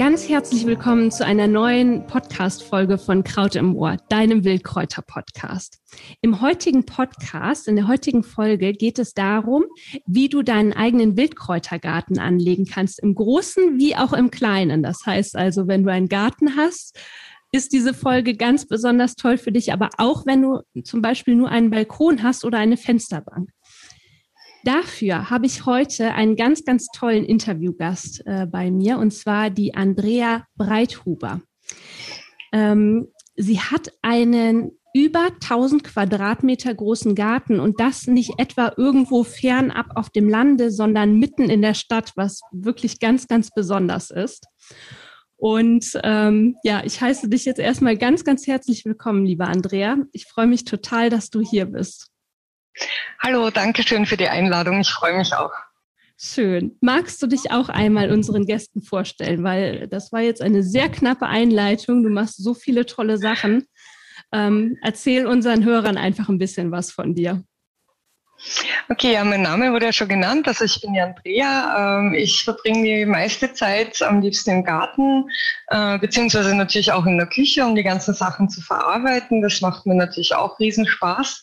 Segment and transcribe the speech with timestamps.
[0.00, 5.78] Ganz herzlich willkommen zu einer neuen Podcast-Folge von Kraut im Ohr, deinem Wildkräuter-Podcast.
[6.22, 9.64] Im heutigen Podcast, in der heutigen Folge geht es darum,
[10.06, 14.82] wie du deinen eigenen Wildkräutergarten anlegen kannst, im Großen wie auch im Kleinen.
[14.82, 16.98] Das heißt also, wenn du einen Garten hast,
[17.52, 21.50] ist diese Folge ganz besonders toll für dich, aber auch wenn du zum Beispiel nur
[21.50, 23.50] einen Balkon hast oder eine Fensterbank.
[24.64, 29.74] Dafür habe ich heute einen ganz, ganz tollen Interviewgast äh, bei mir, und zwar die
[29.74, 31.40] Andrea Breithuber.
[32.52, 39.96] Ähm, sie hat einen über 1000 Quadratmeter großen Garten und das nicht etwa irgendwo fernab
[39.96, 44.46] auf dem Lande, sondern mitten in der Stadt, was wirklich ganz, ganz besonders ist.
[45.36, 49.96] Und ähm, ja, ich heiße dich jetzt erstmal ganz, ganz herzlich willkommen, liebe Andrea.
[50.12, 52.09] Ich freue mich total, dass du hier bist.
[53.22, 54.80] Hallo, danke schön für die Einladung.
[54.80, 55.52] Ich freue mich auch.
[56.16, 56.76] Schön.
[56.80, 59.42] Magst du dich auch einmal unseren Gästen vorstellen?
[59.42, 62.02] Weil das war jetzt eine sehr knappe Einleitung.
[62.02, 63.66] Du machst so viele tolle Sachen.
[64.32, 67.42] Ähm, erzähl unseren Hörern einfach ein bisschen was von dir.
[68.88, 70.48] Okay, ja, mein Name wurde ja schon genannt.
[70.48, 71.98] Also ich bin die Andrea.
[71.98, 75.28] Ähm, ich verbringe die meiste Zeit am liebsten im Garten,
[75.68, 79.42] äh, beziehungsweise natürlich auch in der Küche, um die ganzen Sachen zu verarbeiten.
[79.42, 81.42] Das macht mir natürlich auch Riesenspaß.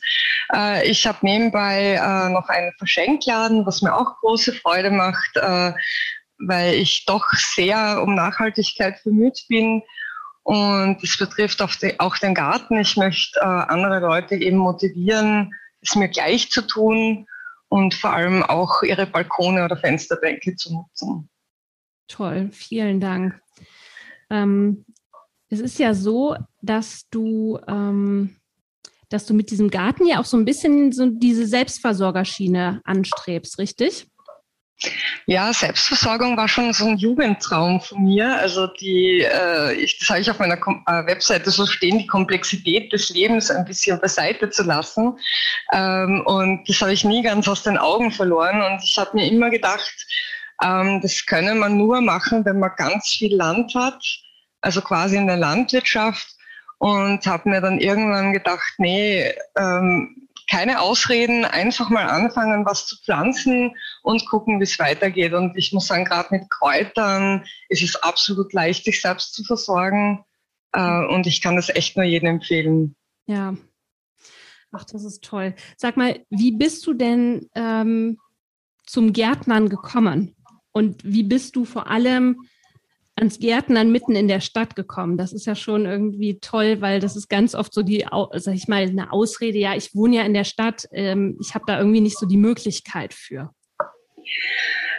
[0.56, 5.36] Äh, ich habe nebenbei äh, noch einen Verschenkladen, was mir auch große Freude macht,
[6.40, 9.84] weil ich doch sehr um Nachhaltigkeit bemüht bin.
[10.44, 12.80] Und es betrifft auch den Garten.
[12.80, 17.28] Ich möchte andere Leute eben motivieren, es mir gleich zu tun
[17.70, 21.30] und vor allem auch ihre Balkone oder Fensterbänke zu nutzen.
[22.08, 23.40] Toll, vielen Dank.
[24.30, 24.86] Ähm,
[25.50, 28.36] es ist ja so, dass du, ähm,
[29.10, 34.08] dass du mit diesem Garten ja auch so ein bisschen so diese Selbstversorgerschiene anstrebst, richtig?
[35.26, 38.38] Ja, Selbstversorgung war schon so ein Jugendtraum von mir.
[38.38, 42.06] Also die, äh, ich, das habe ich auf meiner Kom äh, Webseite so stehen, die
[42.06, 45.18] Komplexität des Lebens ein bisschen beiseite zu lassen.
[45.74, 48.62] Ähm, und das habe ich nie ganz aus den Augen verloren.
[48.62, 49.94] Und ich habe mir immer gedacht,
[50.64, 54.04] ähm, das könne man nur machen, wenn man ganz viel Land hat,
[54.62, 56.28] also quasi in der Landwirtschaft.
[56.80, 62.98] Und habe mir dann irgendwann gedacht, nee, ähm, keine Ausreden, einfach mal anfangen, was zu
[62.98, 65.34] pflanzen und gucken, wie es weitergeht.
[65.34, 70.24] Und ich muss sagen, gerade mit Kräutern ist es absolut leicht, sich selbst zu versorgen.
[70.72, 72.96] Äh, und ich kann das echt nur jedem empfehlen.
[73.26, 73.56] Ja.
[74.72, 75.56] Ach, das ist toll.
[75.76, 78.18] Sag mal, wie bist du denn ähm,
[78.86, 80.36] zum Gärtnern gekommen?
[80.72, 82.48] Und wie bist du vor allem
[83.18, 85.18] ans Gärtnern mitten in der Stadt gekommen.
[85.18, 88.68] Das ist ja schon irgendwie toll, weil das ist ganz oft so die, sag ich
[88.68, 92.02] mal, eine Ausrede, ja, ich wohne ja in der Stadt, ähm, ich habe da irgendwie
[92.02, 93.52] nicht so die Möglichkeit für.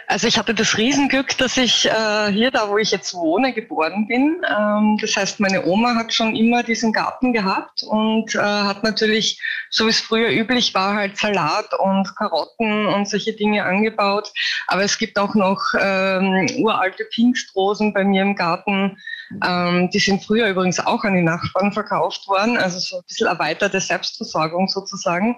[0.09, 4.07] Also ich hatte das Riesenglück, dass ich äh, hier, da wo ich jetzt wohne, geboren
[4.07, 4.41] bin.
[4.43, 9.39] Ähm, das heißt, meine Oma hat schon immer diesen Garten gehabt und äh, hat natürlich,
[9.69, 14.33] so wie es früher üblich war, halt Salat und Karotten und solche Dinge angebaut.
[14.65, 18.97] Aber es gibt auch noch ähm, uralte Pingstrosen bei mir im Garten.
[19.45, 23.27] Ähm, die sind früher übrigens auch an die Nachbarn verkauft worden, also so ein bisschen
[23.27, 25.37] erweiterte Selbstversorgung sozusagen.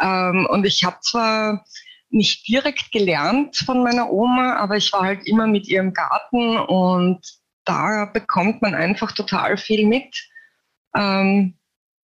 [0.00, 1.64] Ähm, und ich habe zwar
[2.14, 6.58] nicht direkt gelernt von meiner Oma, aber ich war halt immer mit ihr im Garten
[6.58, 7.20] und
[7.64, 10.14] da bekommt man einfach total viel mit.
[10.96, 11.58] Ähm,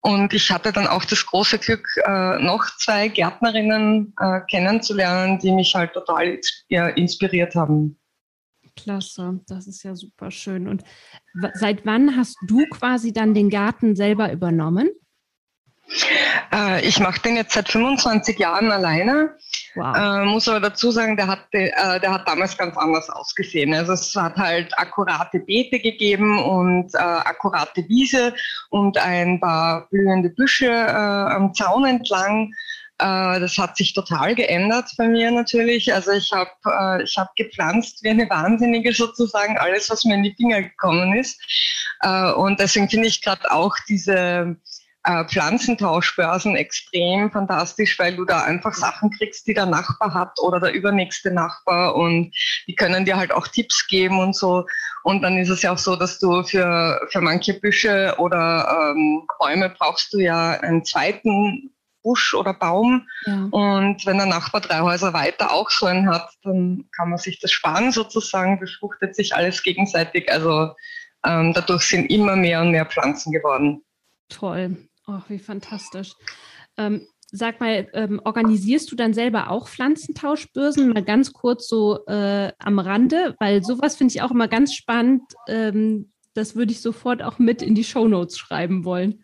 [0.00, 5.50] und ich hatte dann auch das große Glück, äh, noch zwei Gärtnerinnen äh, kennenzulernen, die
[5.50, 7.99] mich halt total inspiriert haben.
[8.77, 10.69] Klasse, das ist ja super schön.
[10.69, 10.84] Und
[11.55, 14.91] seit wann hast du quasi dann den Garten selber übernommen?
[16.53, 19.36] Äh, ich mache den jetzt seit 25 Jahren alleine.
[19.74, 19.97] Wow.
[19.97, 23.74] Äh, muss aber dazu sagen, der hat, äh, der hat damals ganz anders ausgesehen.
[23.74, 28.34] Also es hat halt akkurate Beete gegeben und äh, akkurate Wiese
[28.71, 32.53] und ein paar blühende Büsche äh, am Zaun entlang.
[32.98, 35.92] Äh, das hat sich total geändert bei mir natürlich.
[35.92, 40.34] Also ich habe ich hab gepflanzt wie eine Wahnsinnige sozusagen alles, was mir in die
[40.34, 41.39] Finger gekommen ist.
[42.36, 44.56] und deswegen finde ich gerade auch diese
[45.06, 50.58] äh, Pflanzentauschbörsen extrem fantastisch, weil du da einfach Sachen kriegst, die der Nachbar hat oder
[50.58, 52.34] der übernächste Nachbar und
[52.66, 54.66] die können dir halt auch Tipps geben und so.
[55.04, 59.22] Und dann ist es ja auch so, dass du für, für manche Büsche oder ähm,
[59.38, 61.70] Bäume brauchst du ja einen zweiten
[62.03, 63.06] Busch oder Baum.
[63.26, 63.47] Ja.
[63.53, 67.38] Und wenn der Nachbar drei Häuser weiter auch so einen hat, dann kann man sich
[67.38, 70.32] das sparen sozusagen, befruchtet sich alles gegenseitig.
[70.32, 70.74] Also
[71.24, 73.84] ähm, dadurch sind immer mehr und mehr Pflanzen geworden.
[74.28, 74.76] Toll.
[75.06, 76.14] Ach, wie fantastisch.
[76.76, 80.92] Ähm, sag mal, ähm, organisierst du dann selber auch Pflanzentauschbörsen?
[80.92, 85.22] Mal ganz kurz so äh, am Rande, weil sowas finde ich auch immer ganz spannend.
[85.48, 89.20] Ähm, das würde ich sofort auch mit in die Show Notes schreiben wollen.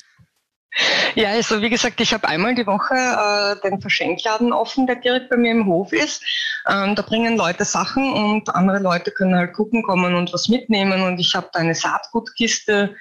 [1.15, 5.29] Ja, also wie gesagt, ich habe einmal die Woche äh, den Verschenkladen offen, der direkt
[5.29, 6.25] bei mir im Hof ist.
[6.67, 11.03] Ähm, da bringen Leute Sachen und andere Leute können halt gucken kommen und was mitnehmen.
[11.03, 12.97] Und ich habe da eine Saatgutkiste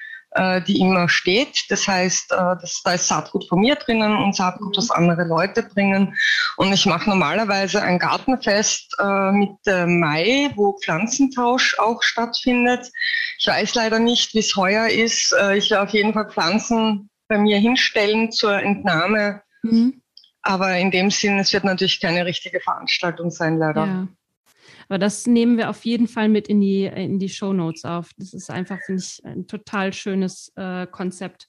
[0.66, 1.66] die immer steht.
[1.68, 5.62] Das heißt, äh, das, da ist Saatgut von mir drinnen und Saatgut, was andere Leute
[5.62, 6.14] bringen.
[6.56, 12.90] Und ich mache normalerweise ein Gartenfest äh, Mitte Mai, wo Pflanzentausch auch stattfindet.
[13.38, 15.34] Ich weiß leider nicht, wie es heuer ist.
[15.38, 19.42] Äh, ich werde auf jeden Fall Pflanzen bei mir hinstellen zur Entnahme.
[19.62, 20.02] Mhm.
[20.42, 23.86] Aber in dem Sinn, es wird natürlich keine richtige Veranstaltung sein, leider.
[23.86, 24.08] Ja.
[24.92, 28.10] Aber das nehmen wir auf jeden Fall mit in die, in die Show Notes auf.
[28.18, 31.48] Das ist einfach, finde ich, ein total schönes äh, Konzept.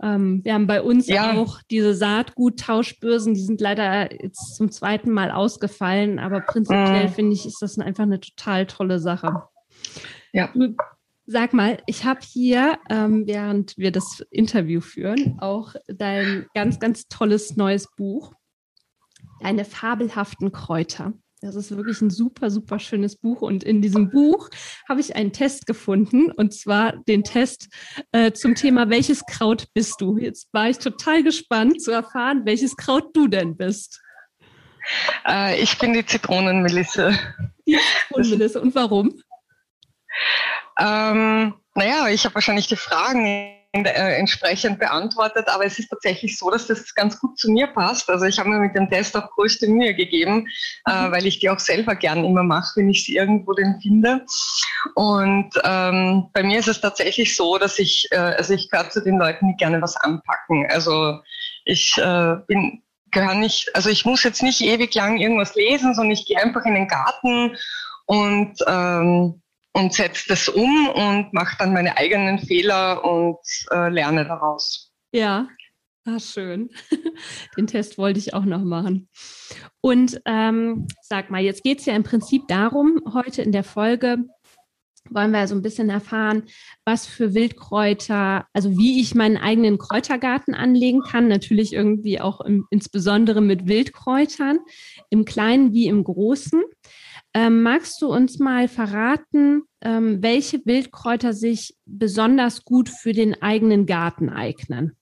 [0.00, 1.34] Ähm, wir haben bei uns ja.
[1.34, 7.12] auch diese Saatguttauschbörsen, die sind leider jetzt zum zweiten Mal ausgefallen, aber prinzipiell mhm.
[7.12, 9.42] finde ich, ist das einfach eine total tolle Sache.
[10.32, 10.50] Ja.
[11.26, 17.06] Sag mal, ich habe hier, ähm, während wir das Interview führen, auch dein ganz, ganz
[17.08, 18.32] tolles neues Buch,
[19.40, 21.12] Deine fabelhaften Kräuter.
[21.40, 23.42] Das ist wirklich ein super, super schönes Buch.
[23.42, 24.48] Und in diesem Buch
[24.88, 27.68] habe ich einen Test gefunden, und zwar den Test
[28.12, 30.18] äh, zum Thema, welches Kraut bist du?
[30.18, 34.00] Jetzt war ich total gespannt zu erfahren, welches Kraut du denn bist.
[35.26, 37.16] Äh, ich bin die Zitronenmelisse.
[37.66, 38.60] Die Zitronenmelisse.
[38.60, 39.22] Und warum?
[40.80, 46.66] Ähm, naja, ich habe wahrscheinlich die Fragen entsprechend beantwortet, aber es ist tatsächlich so, dass
[46.66, 48.08] das ganz gut zu mir passt.
[48.08, 50.46] Also ich habe mir mit dem Test auch größte Mühe gegeben,
[50.86, 51.08] äh, mhm.
[51.08, 54.24] äh, weil ich die auch selber gern immer mache, wenn ich sie irgendwo denn finde.
[54.94, 59.02] Und ähm, bei mir ist es tatsächlich so, dass ich, äh, also ich gehöre zu
[59.02, 60.66] den Leuten, die gerne was anpacken.
[60.70, 61.20] Also
[61.64, 66.12] ich äh, bin gehöre nicht, also ich muss jetzt nicht ewig lang irgendwas lesen, sondern
[66.12, 67.56] ich gehe einfach in den Garten
[68.06, 69.42] und ähm,
[69.78, 73.38] und setze das um und mache dann meine eigenen Fehler und
[73.70, 74.92] äh, lerne daraus.
[75.12, 75.48] Ja,
[76.04, 76.70] ah, schön.
[77.56, 79.08] Den Test wollte ich auch noch machen.
[79.80, 84.18] Und ähm, sag mal, jetzt geht es ja im Prinzip darum, heute in der Folge
[85.10, 86.44] wollen wir so ein bisschen erfahren,
[86.84, 92.66] was für Wildkräuter, also wie ich meinen eigenen Kräutergarten anlegen kann, natürlich irgendwie auch im,
[92.70, 94.58] insbesondere mit Wildkräutern,
[95.10, 96.62] im Kleinen wie im Großen.
[97.34, 103.86] Ähm, magst du uns mal verraten, ähm, welche Wildkräuter sich besonders gut für den eigenen
[103.86, 104.96] Garten eignen?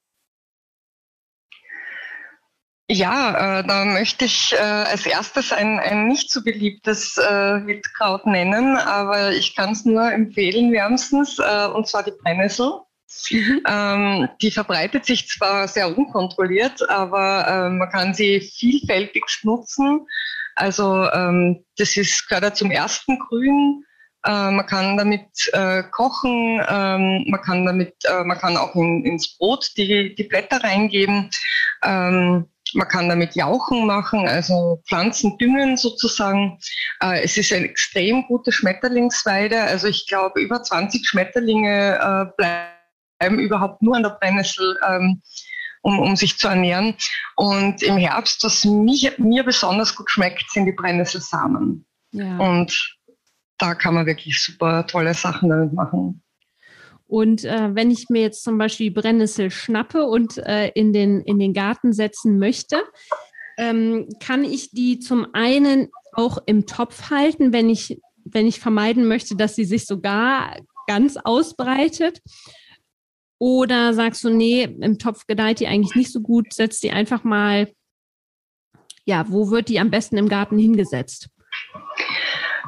[2.88, 8.26] Ja, äh, da möchte ich äh, als erstes ein, ein nicht so beliebtes äh, Wildkraut
[8.26, 12.81] nennen, aber ich kann es nur empfehlen wärmstens, äh, und zwar die Brennnessel.
[13.31, 13.62] Mhm.
[13.69, 20.06] Ähm, die verbreitet sich zwar sehr unkontrolliert, aber äh, man kann sie vielfältigst nutzen.
[20.56, 23.85] Also ähm, das ist gerade zum ersten Grün.
[24.25, 29.05] Äh, man kann damit äh, kochen, ähm, man kann damit, äh, man kann auch in,
[29.05, 31.31] ins Brot die, die Blätter reingeben.
[31.84, 36.58] Ähm, man kann damit Jauchen machen, also Pflanzen düngen sozusagen.
[37.01, 39.60] Äh, es ist eine extrem gute Schmetterlingsweide.
[39.60, 44.77] Also ich glaube, über 20 Schmetterlinge äh, bleiben überhaupt nur an der Brennnessel.
[45.86, 46.96] Um, um sich zu ernähren.
[47.36, 51.86] Und im Herbst, was mich, mir besonders gut schmeckt, sind die Brennnesselsamen.
[52.10, 52.38] Ja.
[52.38, 52.98] Und
[53.56, 56.24] da kann man wirklich super tolle Sachen damit machen.
[57.06, 61.38] Und äh, wenn ich mir jetzt zum Beispiel Brennnessel schnappe und äh, in, den, in
[61.38, 62.82] den Garten setzen möchte,
[63.56, 69.06] ähm, kann ich die zum einen auch im Topf halten, wenn ich, wenn ich vermeiden
[69.06, 70.56] möchte, dass sie sich sogar
[70.88, 72.22] ganz ausbreitet.
[73.38, 77.24] Oder sagst du, nee, im Topf gedeiht die eigentlich nicht so gut, setzt die einfach
[77.24, 77.70] mal,
[79.05, 81.28] ja, wo wird die am besten im Garten hingesetzt?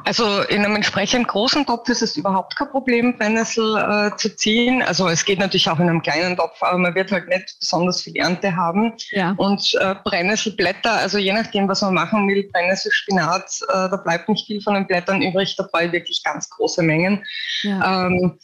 [0.05, 4.81] Also in einem entsprechend großen Topf ist es überhaupt kein Problem, Brennnessel äh, zu ziehen.
[4.81, 8.01] Also es geht natürlich auch in einem kleinen Topf, aber man wird halt nicht besonders
[8.01, 8.93] viel Ernte haben.
[9.11, 9.35] Ja.
[9.37, 14.47] Und äh, Brennnesselblätter, also je nachdem, was man machen will, Brennnesselspinat, äh, da bleibt nicht
[14.47, 17.23] viel von den Blättern übrig, da brauche ich wirklich ganz große Mengen.
[17.63, 18.07] Ja.
[18.07, 18.39] Ähm,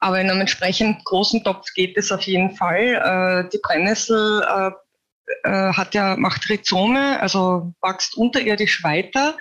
[0.00, 3.44] aber in einem entsprechend großen Topf geht es auf jeden Fall.
[3.44, 4.70] Äh, die Brennnessel äh,
[5.44, 9.36] äh, hat ja, macht Rhizome, also wächst unterirdisch weiter.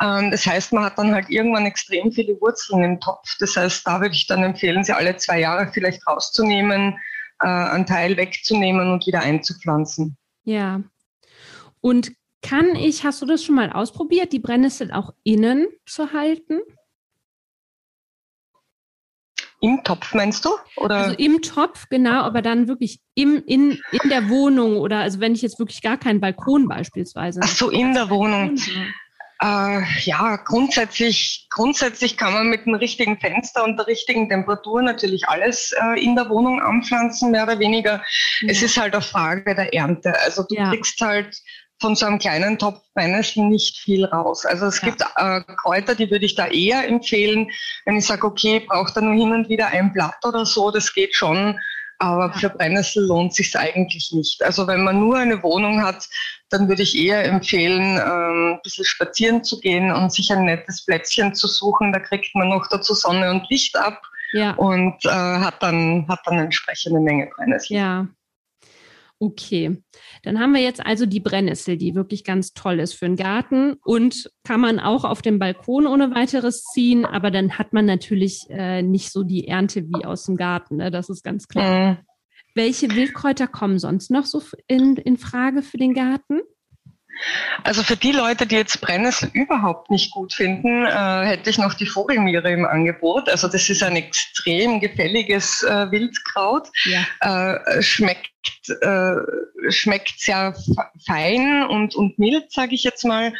[0.00, 3.36] Ähm, das heißt, man hat dann halt irgendwann extrem viele Wurzeln im Topf.
[3.40, 6.98] Das heißt, da würde ich dann empfehlen, sie alle zwei Jahre vielleicht rauszunehmen,
[7.38, 10.16] einen Teil wegzunehmen und wieder einzupflanzen.
[10.44, 10.80] Ja.
[11.82, 16.60] Und kann ich, hast du das schon mal ausprobiert, die Brennnessel auch innen zu halten?
[19.66, 20.50] Im Topf meinst du?
[20.76, 20.94] Oder?
[20.94, 25.34] Also im Topf, genau, aber dann wirklich im, in, in der Wohnung oder also wenn
[25.34, 27.40] ich jetzt wirklich gar keinen Balkon beispielsweise.
[27.42, 28.56] Ach so, in der Wohnung.
[29.42, 35.28] Äh, ja, grundsätzlich, grundsätzlich kann man mit dem richtigen Fenster und der richtigen Temperatur natürlich
[35.28, 38.04] alles äh, in der Wohnung anpflanzen, mehr oder weniger.
[38.42, 38.48] Ja.
[38.48, 40.14] Es ist halt eine Frage der Ernte.
[40.20, 40.70] Also du ja.
[40.70, 41.36] kriegst halt
[41.80, 44.46] von so einem kleinen Topf Brennnesseln nicht viel raus.
[44.46, 44.88] Also es ja.
[44.88, 47.50] gibt äh, Kräuter, die würde ich da eher empfehlen,
[47.84, 50.92] wenn ich sage, okay, braucht da nur hin und wieder ein Blatt oder so, das
[50.94, 51.58] geht schon.
[51.98, 54.42] Aber für Brennnessel lohnt sich eigentlich nicht.
[54.42, 56.06] Also wenn man nur eine Wohnung hat,
[56.50, 60.84] dann würde ich eher empfehlen, ähm, ein bisschen spazieren zu gehen und sich ein nettes
[60.84, 61.92] Plätzchen zu suchen.
[61.92, 64.02] Da kriegt man noch dazu Sonne und Licht ab
[64.32, 64.52] ja.
[64.52, 67.76] und äh, hat dann hat dann entsprechende Menge Brennnessel.
[67.78, 68.06] Ja,
[69.18, 69.82] Okay,
[70.22, 73.76] dann haben wir jetzt also die Brennnessel, die wirklich ganz toll ist für den Garten
[73.82, 78.44] und kann man auch auf dem Balkon ohne weiteres ziehen, aber dann hat man natürlich
[78.50, 80.90] äh, nicht so die Ernte wie aus dem Garten, ne?
[80.90, 81.92] das ist ganz klar.
[81.92, 81.98] Mhm.
[82.54, 86.40] Welche Wildkräuter kommen sonst noch so in, in Frage für den Garten?
[87.64, 91.74] Also für die Leute, die jetzt Brennnessel überhaupt nicht gut finden, äh, hätte ich noch
[91.74, 93.28] die Vogelmiere im Angebot.
[93.28, 96.68] Also das ist ein extrem gefälliges äh, Wildkraut.
[96.84, 97.58] Ja.
[97.58, 98.30] Äh, schmeckt
[98.80, 99.16] äh,
[99.68, 100.54] schmeckt sehr
[101.06, 103.32] fein und, und mild, sage ich jetzt mal,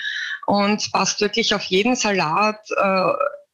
[0.46, 3.12] und passt wirklich auf jeden Salat äh,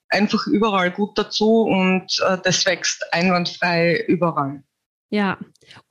[0.09, 4.62] einfach überall gut dazu und äh, das wächst einwandfrei überall.
[5.11, 5.37] Ja,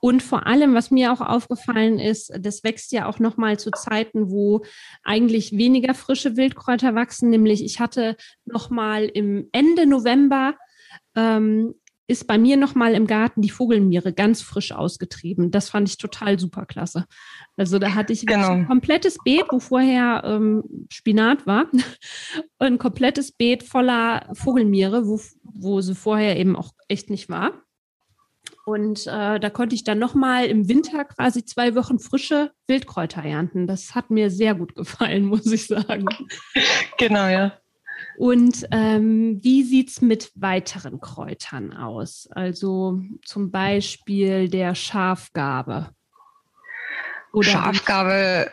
[0.00, 4.32] und vor allem, was mir auch aufgefallen ist, das wächst ja auch nochmal zu Zeiten,
[4.32, 4.64] wo
[5.04, 7.30] eigentlich weniger frische Wildkräuter wachsen.
[7.30, 10.54] Nämlich ich hatte nochmal im Ende November
[11.14, 11.74] ähm,
[12.06, 15.50] ist bei mir nochmal im Garten die Vogelmiere ganz frisch ausgetrieben.
[15.50, 17.06] Das fand ich total super klasse.
[17.56, 18.50] Also da hatte ich genau.
[18.50, 21.66] ein komplettes Beet, wo vorher ähm, Spinat war,
[22.58, 27.52] ein komplettes Beet voller Vogelmiere, wo, wo sie vorher eben auch echt nicht war.
[28.64, 33.66] Und äh, da konnte ich dann nochmal im Winter quasi zwei Wochen frische Wildkräuter ernten.
[33.66, 36.06] Das hat mir sehr gut gefallen, muss ich sagen.
[36.98, 37.58] Genau, ja.
[38.22, 42.28] Und ähm, wie sieht's mit weiteren Kräutern aus?
[42.30, 45.90] Also zum Beispiel der Schafgabe.
[47.32, 48.48] Oder Schafgabe.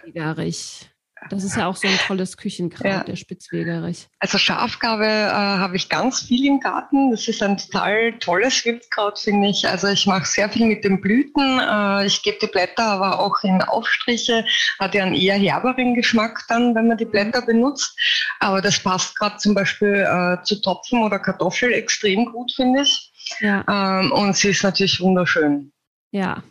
[1.29, 3.03] Das ist ja auch so ein tolles Küchenkraut, ja.
[3.03, 4.07] der Spitzwegerich.
[4.19, 7.11] Also Schafgabe äh, habe ich ganz viel im Garten.
[7.11, 9.67] Das ist ein total tolles Wildkraut, finde ich.
[9.67, 11.59] Also ich mache sehr viel mit den Blüten.
[11.59, 14.45] Äh, ich gebe die Blätter aber auch in Aufstriche.
[14.79, 17.97] Hat ja einen eher herberen Geschmack dann, wenn man die Blätter benutzt.
[18.39, 23.11] Aber das passt gerade zum Beispiel äh, zu Topfen oder Kartoffel extrem gut, finde ich.
[23.39, 23.63] Ja.
[23.67, 25.71] Ähm, und sie ist natürlich wunderschön.
[26.11, 26.43] Ja,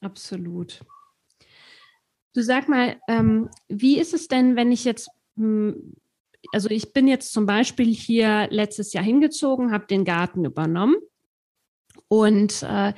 [0.00, 0.80] absolut.
[2.34, 5.94] Du sag mal, ähm, wie ist es denn, wenn ich jetzt, hm,
[6.52, 10.96] also ich bin jetzt zum Beispiel hier letztes Jahr hingezogen, habe den Garten übernommen
[12.08, 12.94] und äh,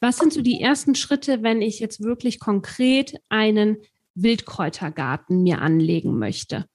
[0.00, 3.78] was sind so die ersten Schritte, wenn ich jetzt wirklich konkret einen
[4.14, 6.66] Wildkräutergarten mir anlegen möchte?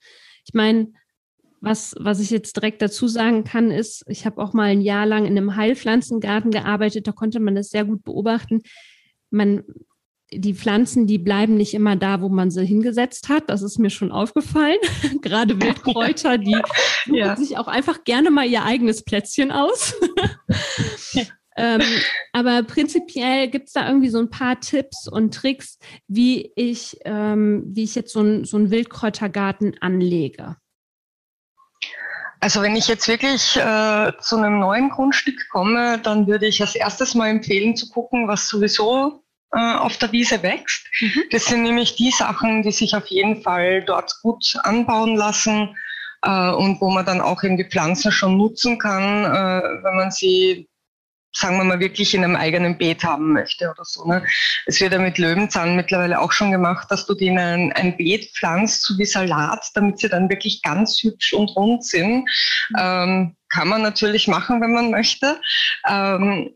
[0.46, 0.92] Ich meine,
[1.62, 5.06] was, was ich jetzt direkt dazu sagen kann, ist, ich habe auch mal ein Jahr
[5.06, 8.62] lang in einem Heilpflanzengarten gearbeitet, da konnte man das sehr gut beobachten.
[9.30, 9.64] Man
[10.40, 13.50] die Pflanzen, die bleiben nicht immer da, wo man sie hingesetzt hat.
[13.50, 14.78] Das ist mir schon aufgefallen.
[15.22, 16.58] Gerade Wildkräuter, die
[17.08, 17.36] ja.
[17.36, 19.96] sich auch einfach gerne mal ihr eigenes Plätzchen aus.
[21.58, 21.82] ähm,
[22.32, 27.64] aber prinzipiell gibt es da irgendwie so ein paar Tipps und Tricks, wie ich, ähm,
[27.68, 30.58] wie ich jetzt so, ein, so einen Wildkräutergarten anlege.
[32.44, 36.76] Also wenn ich jetzt wirklich äh, zu einem neuen Grundstück komme, dann würde ich als
[36.76, 39.23] erstes mal empfehlen zu gucken, was sowieso
[39.54, 40.88] äh, auf der Wiese wächst.
[41.00, 41.24] Mhm.
[41.32, 45.76] Das sind nämlich die Sachen, die sich auf jeden Fall dort gut anbauen lassen
[46.24, 50.12] äh, und wo man dann auch eben die Pflanzen schon nutzen kann, äh, wenn man
[50.12, 50.68] sie
[51.36, 54.06] sagen wir mal, wirklich in einem eigenen Beet haben möchte oder so.
[54.06, 54.24] Ne?
[54.68, 57.98] Es wird ja mit Löwenzahn mittlerweile auch schon gemacht, dass du die in ein, ein
[57.98, 62.30] Beet pflanzt, so wie Salat, damit sie dann wirklich ganz hübsch und rund sind.
[62.70, 62.76] Mhm.
[62.78, 65.40] Ähm, kann man natürlich machen, wenn man möchte.
[65.88, 66.52] Ähm,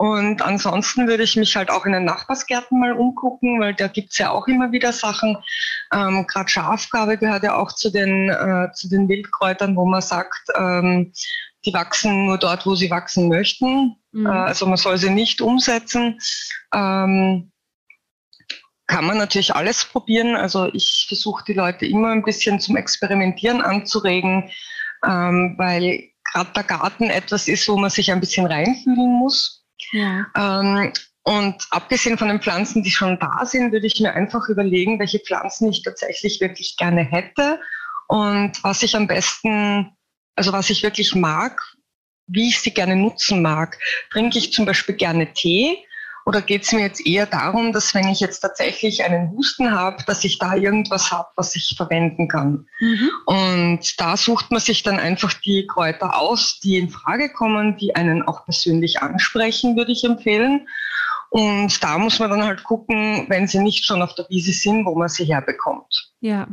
[0.00, 4.16] und ansonsten würde ich mich halt auch in den Nachbarsgärten mal umgucken, weil da gibt's
[4.16, 5.36] ja auch immer wieder Sachen.
[5.92, 10.40] Ähm, Gerade Schafgabe gehört ja auch zu den, äh, zu den Wildkräutern, wo man sagt,
[10.56, 11.12] ähm,
[11.66, 13.94] die wachsen nur dort, wo sie wachsen möchten.
[14.12, 14.24] Mhm.
[14.24, 16.18] Äh, also man soll sie nicht umsetzen.
[16.72, 17.52] Ähm,
[18.86, 20.34] kann man natürlich alles probieren.
[20.34, 24.50] Also ich versuche die Leute immer ein bisschen zum Experimentieren anzuregen,
[25.06, 29.59] ähm, weil gerade der Garten etwas ist, wo man sich ein bisschen reinfühlen muss.
[29.92, 30.26] Ja.
[30.36, 30.92] Ähm,
[31.22, 35.18] und abgesehen von den Pflanzen, die schon da sind, würde ich mir einfach überlegen, welche
[35.18, 37.60] Pflanzen ich tatsächlich wirklich gerne hätte
[38.08, 39.96] und was ich am besten,
[40.34, 41.62] also was ich wirklich mag,
[42.26, 43.78] wie ich sie gerne nutzen mag.
[44.10, 45.84] Trinke ich zum Beispiel gerne Tee,
[46.26, 50.02] oder geht es mir jetzt eher darum, dass wenn ich jetzt tatsächlich einen Husten habe,
[50.06, 52.66] dass ich da irgendwas habe, was ich verwenden kann?
[52.80, 53.10] Mhm.
[53.26, 57.94] Und da sucht man sich dann einfach die Kräuter aus, die in Frage kommen, die
[57.94, 60.68] einen auch persönlich ansprechen, würde ich empfehlen.
[61.30, 64.84] Und da muss man dann halt gucken, wenn sie nicht schon auf der Wiese sind,
[64.84, 66.12] wo man sie herbekommt.
[66.20, 66.48] Ja.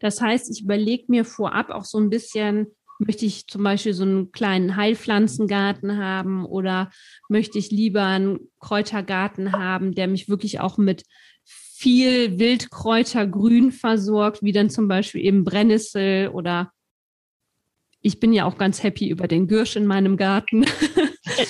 [0.00, 2.74] Das heißt, ich überlege mir vorab auch so ein bisschen,
[3.06, 6.90] Möchte ich zum Beispiel so einen kleinen Heilpflanzengarten haben oder
[7.28, 11.04] möchte ich lieber einen Kräutergarten haben, der mich wirklich auch mit
[11.44, 16.72] viel Wildkräutergrün versorgt, wie dann zum Beispiel eben Brennnessel oder
[18.00, 20.64] ich bin ja auch ganz happy über den Gürsch in meinem Garten.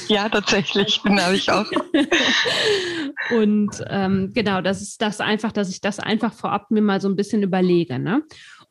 [0.08, 1.66] Ja, tatsächlich, bin ich auch.
[3.37, 7.08] Und ähm, genau, das ist das einfach, dass ich das einfach vorab mir mal so
[7.08, 7.99] ein bisschen überlege.
[7.99, 8.23] Ne?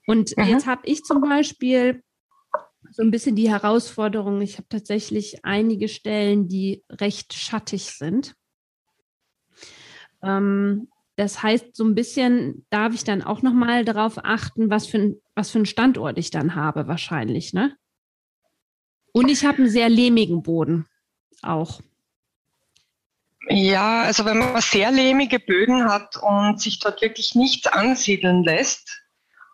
[0.07, 0.45] Und mhm.
[0.45, 2.01] jetzt habe ich zum Beispiel
[2.93, 4.41] so ein bisschen die Herausforderung.
[4.41, 8.35] Ich habe tatsächlich einige Stellen, die recht schattig sind.
[10.21, 14.85] Ähm, das heißt, so ein bisschen darf ich dann auch noch mal darauf achten, was
[14.85, 17.75] für, ein, was für einen Standort ich dann habe, wahrscheinlich, ne?
[19.11, 20.87] Und ich habe einen sehr lehmigen Boden
[21.41, 21.81] auch.
[23.49, 29.02] Ja, also wenn man sehr lehmige Böden hat und sich dort wirklich nichts ansiedeln lässt,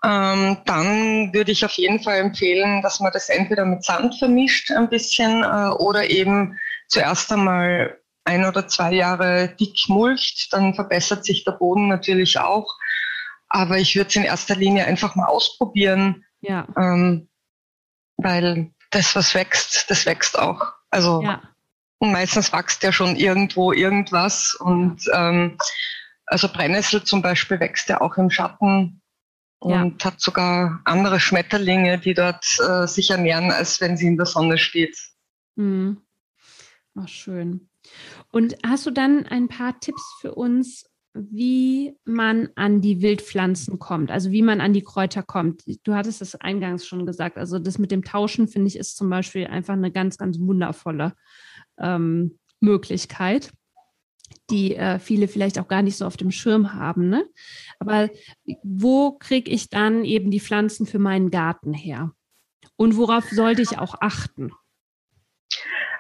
[0.04, 4.72] ähm, dann würde ich auf jeden Fall empfehlen, dass man das entweder mit Sand vermischt
[4.72, 11.26] ein bisschen äh, oder eben zuerst einmal ein oder zwei Jahre dick mulcht, dann verbessert
[11.26, 12.78] sich der Boden natürlich auch.
[13.50, 16.68] Aber ich würde es in erster Linie einfach mal ausprobieren, ja.
[16.78, 17.28] ähm,
[18.18, 20.62] weil das, was wächst, das wächst auch.
[20.92, 21.42] Also ja.
[22.00, 25.58] meistens wächst ja schon irgendwo irgendwas und ähm,
[26.28, 28.99] also Brennnessel zum Beispiel wächst ja auch im Schatten
[29.60, 30.06] und ja.
[30.06, 34.58] hat sogar andere Schmetterlinge, die dort äh, sich ernähren, als wenn sie in der Sonne
[34.58, 34.98] steht.
[35.56, 36.02] Mhm.
[36.96, 37.70] Ach, schön.
[38.32, 44.12] Und hast du dann ein paar Tipps für uns, wie man an die Wildpflanzen kommt,
[44.12, 45.64] also wie man an die Kräuter kommt?
[45.84, 47.38] Du hattest es eingangs schon gesagt.
[47.38, 51.14] Also das mit dem Tauschen, finde ich, ist zum Beispiel einfach eine ganz, ganz wundervolle
[51.78, 53.52] ähm, Möglichkeit
[54.50, 57.10] die äh, viele vielleicht auch gar nicht so auf dem Schirm haben.
[57.10, 57.26] Ne?
[57.80, 58.10] Aber
[58.64, 62.12] wo kriege ich dann eben die Pflanzen für meinen Garten her?
[62.76, 64.52] Und worauf sollte ich auch achten?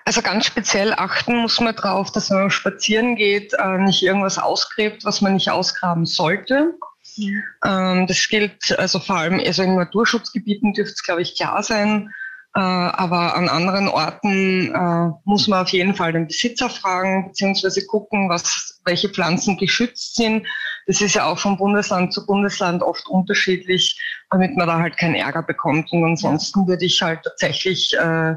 [0.06, 4.39] Also ganz speziell achten muss man darauf, dass wenn man spazieren geht, äh, nicht irgendwas
[4.39, 6.74] ausgräbt, was man nicht ausgraben sollte.
[7.15, 7.39] Ja.
[7.65, 12.12] Ähm, das gilt also vor allem also in Naturschutzgebieten dürfte es, glaube ich, klar sein.
[12.56, 17.86] Äh, aber an anderen Orten äh, muss man auf jeden Fall den Besitzer fragen, beziehungsweise
[17.86, 20.48] gucken, was, welche Pflanzen geschützt sind.
[20.88, 25.14] Das ist ja auch von Bundesland zu Bundesland oft unterschiedlich, damit man da halt keinen
[25.14, 25.92] Ärger bekommt.
[25.92, 28.36] Und ansonsten würde ich halt tatsächlich äh,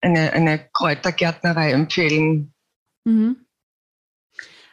[0.00, 2.52] eine, eine Kräutergärtnerei empfehlen.
[3.04, 3.46] Mhm.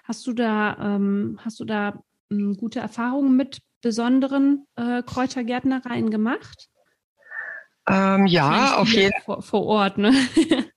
[0.03, 6.70] Hast du da, ähm, hast du da ähm, gute Erfahrungen mit besonderen äh, Kräutergärtnereien gemacht?
[7.89, 9.21] Ähm, ja, auf jeden Fall.
[9.25, 10.13] Vor, vor, Ort, ne?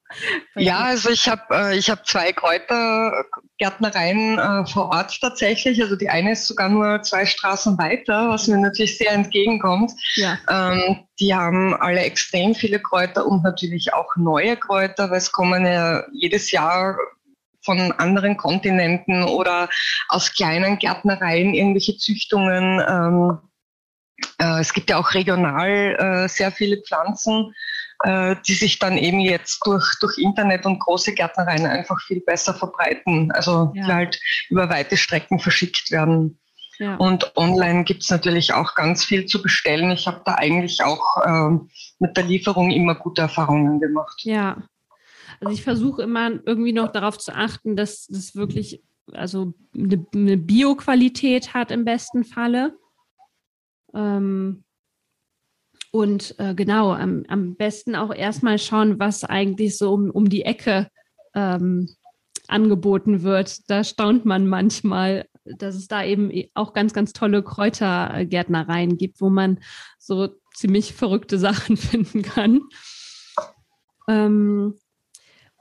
[0.57, 5.83] ja, also ich habe äh, ich hab zwei Kräutergärtnereien äh, vor Ort tatsächlich.
[5.83, 9.93] Also die eine ist sogar nur zwei Straßen weiter, was mir natürlich sehr entgegenkommt.
[10.17, 10.39] Ja.
[10.49, 15.67] Ähm, die haben alle extrem viele Kräuter und natürlich auch neue Kräuter, weil es kommen
[15.67, 16.97] ja jedes Jahr
[17.65, 19.69] von anderen Kontinenten oder
[20.09, 22.83] aus kleinen Gärtnereien irgendwelche Züchtungen.
[22.87, 23.37] Ähm, äh,
[24.39, 27.55] es gibt ja auch regional äh, sehr viele Pflanzen,
[28.05, 32.55] äh, die sich dann eben jetzt durch, durch Internet und große Gärtnereien einfach viel besser
[32.55, 33.87] verbreiten, also ja.
[33.87, 36.39] die halt über weite Strecken verschickt werden.
[36.79, 36.97] Ja.
[36.97, 39.91] Und online gibt es natürlich auch ganz viel zu bestellen.
[39.93, 44.21] Ich habe da eigentlich auch ähm, mit der Lieferung immer gute Erfahrungen gemacht.
[44.25, 44.57] Ja,
[45.41, 50.37] also ich versuche immer irgendwie noch darauf zu achten, dass das wirklich also eine, eine
[50.37, 52.77] Bio-Qualität hat im besten Falle.
[53.95, 54.65] Ähm,
[55.91, 60.43] und äh, genau, am, am besten auch erstmal schauen, was eigentlich so um, um die
[60.43, 60.89] Ecke
[61.35, 61.89] ähm,
[62.49, 63.71] angeboten wird.
[63.71, 69.31] Da staunt man manchmal, dass es da eben auch ganz, ganz tolle Kräutergärtnereien gibt, wo
[69.31, 69.61] man
[69.99, 72.63] so ziemlich verrückte Sachen finden kann.
[74.09, 74.75] Ähm,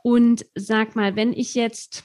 [0.03, 2.03] und sag mal, wenn ich jetzt,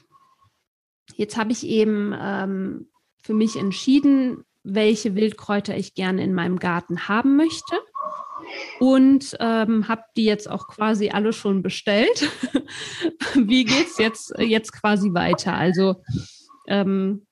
[1.16, 2.88] jetzt habe ich eben ähm,
[3.22, 7.76] für mich entschieden, welche Wildkräuter ich gerne in meinem Garten haben möchte.
[8.78, 12.31] Und ähm, habe die jetzt auch quasi alle schon bestellt.
[13.35, 15.54] Wie geht es jetzt, jetzt quasi weiter?
[15.54, 16.02] Also
[16.66, 17.26] ähm,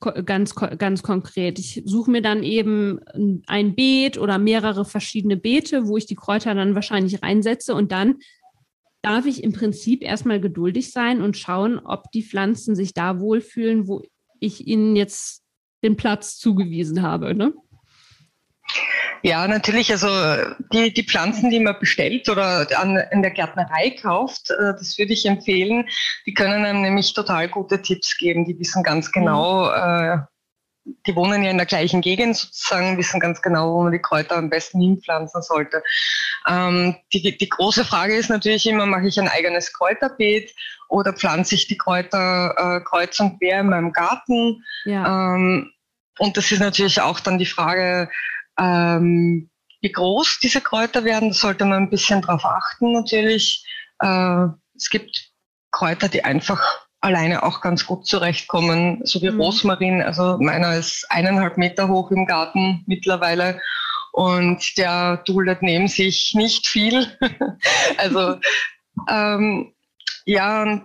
[0.00, 1.58] ganz, ganz konkret.
[1.58, 3.00] Ich suche mir dann eben
[3.46, 8.16] ein Beet oder mehrere verschiedene Beete, wo ich die Kräuter dann wahrscheinlich reinsetze und dann
[9.02, 13.86] darf ich im Prinzip erstmal geduldig sein und schauen, ob die Pflanzen sich da wohlfühlen,
[13.88, 14.02] wo
[14.40, 15.44] ich ihnen jetzt
[15.82, 17.34] den Platz zugewiesen habe.
[17.34, 17.52] Ne?
[19.22, 19.90] Ja, natürlich.
[19.90, 20.08] Also
[20.72, 25.12] die, die Pflanzen, die man bestellt oder an, in der Gärtnerei kauft, äh, das würde
[25.12, 25.88] ich empfehlen.
[26.26, 28.44] Die können einem nämlich total gute Tipps geben.
[28.44, 29.72] Die wissen ganz genau, mhm.
[29.74, 30.18] äh,
[31.06, 34.36] die wohnen ja in der gleichen Gegend sozusagen, wissen ganz genau, wo man die Kräuter
[34.36, 35.82] am besten hinpflanzen sollte.
[36.46, 40.54] Ähm, die, die große Frage ist natürlich immer, mache ich ein eigenes Kräuterbeet
[40.88, 44.64] oder pflanze ich die Kräuter äh, kreuz und quer in meinem Garten?
[44.84, 45.34] Ja.
[45.34, 45.70] Ähm,
[46.18, 48.10] und das ist natürlich auch dann die Frage,
[48.58, 53.64] ähm, wie groß diese Kräuter werden, da sollte man ein bisschen drauf achten natürlich.
[54.00, 55.30] Äh, es gibt
[55.70, 56.60] Kräuter, die einfach
[57.00, 59.40] alleine auch ganz gut zurechtkommen, so wie mhm.
[59.40, 60.02] Rosmarin.
[60.02, 63.60] Also meiner ist eineinhalb Meter hoch im Garten mittlerweile
[64.12, 67.06] und der duldet neben sich nicht viel.
[67.98, 68.36] also
[69.08, 69.72] ähm,
[70.28, 70.84] ja, und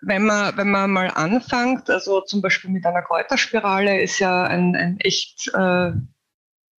[0.00, 4.74] wenn man, wenn man mal anfängt, also zum Beispiel mit einer Kräuterspirale, ist ja ein,
[4.74, 5.92] ein echt äh,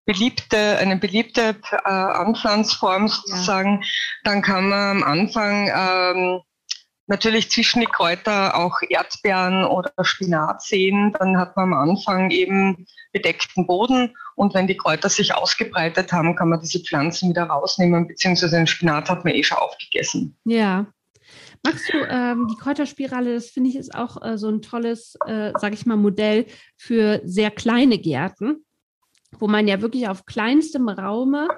[0.07, 3.89] beliebte, eine beliebte äh, Anpflanzform sozusagen, ja.
[4.25, 6.41] dann kann man am Anfang ähm,
[7.07, 11.15] natürlich zwischen die Kräuter auch Erdbeeren oder Spinat sehen.
[11.19, 16.35] Dann hat man am Anfang eben bedeckten Boden und wenn die Kräuter sich ausgebreitet haben,
[16.35, 20.37] kann man diese Pflanzen wieder rausnehmen, beziehungsweise den Spinat hat man eh schon aufgegessen.
[20.45, 20.87] Ja.
[21.67, 25.53] Magst du ähm, die Kräuterspirale, das finde ich ist auch äh, so ein tolles, äh,
[25.59, 28.65] sage ich mal, Modell für sehr kleine Gärten
[29.41, 31.49] wo man ja wirklich auf kleinstem Raume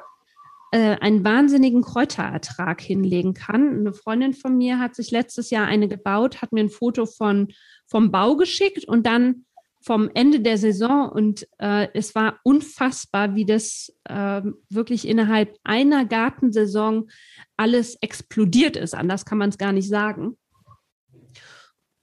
[0.73, 3.81] äh, einen wahnsinnigen Kräuterertrag hinlegen kann.
[3.81, 7.49] Eine Freundin von mir hat sich letztes Jahr eine gebaut, hat mir ein Foto von,
[7.87, 9.44] vom Bau geschickt und dann
[9.81, 16.05] vom Ende der Saison und äh, es war unfassbar, wie das äh, wirklich innerhalb einer
[16.05, 17.11] Gartensaison
[17.57, 18.95] alles explodiert ist.
[18.95, 20.37] Anders kann man es gar nicht sagen.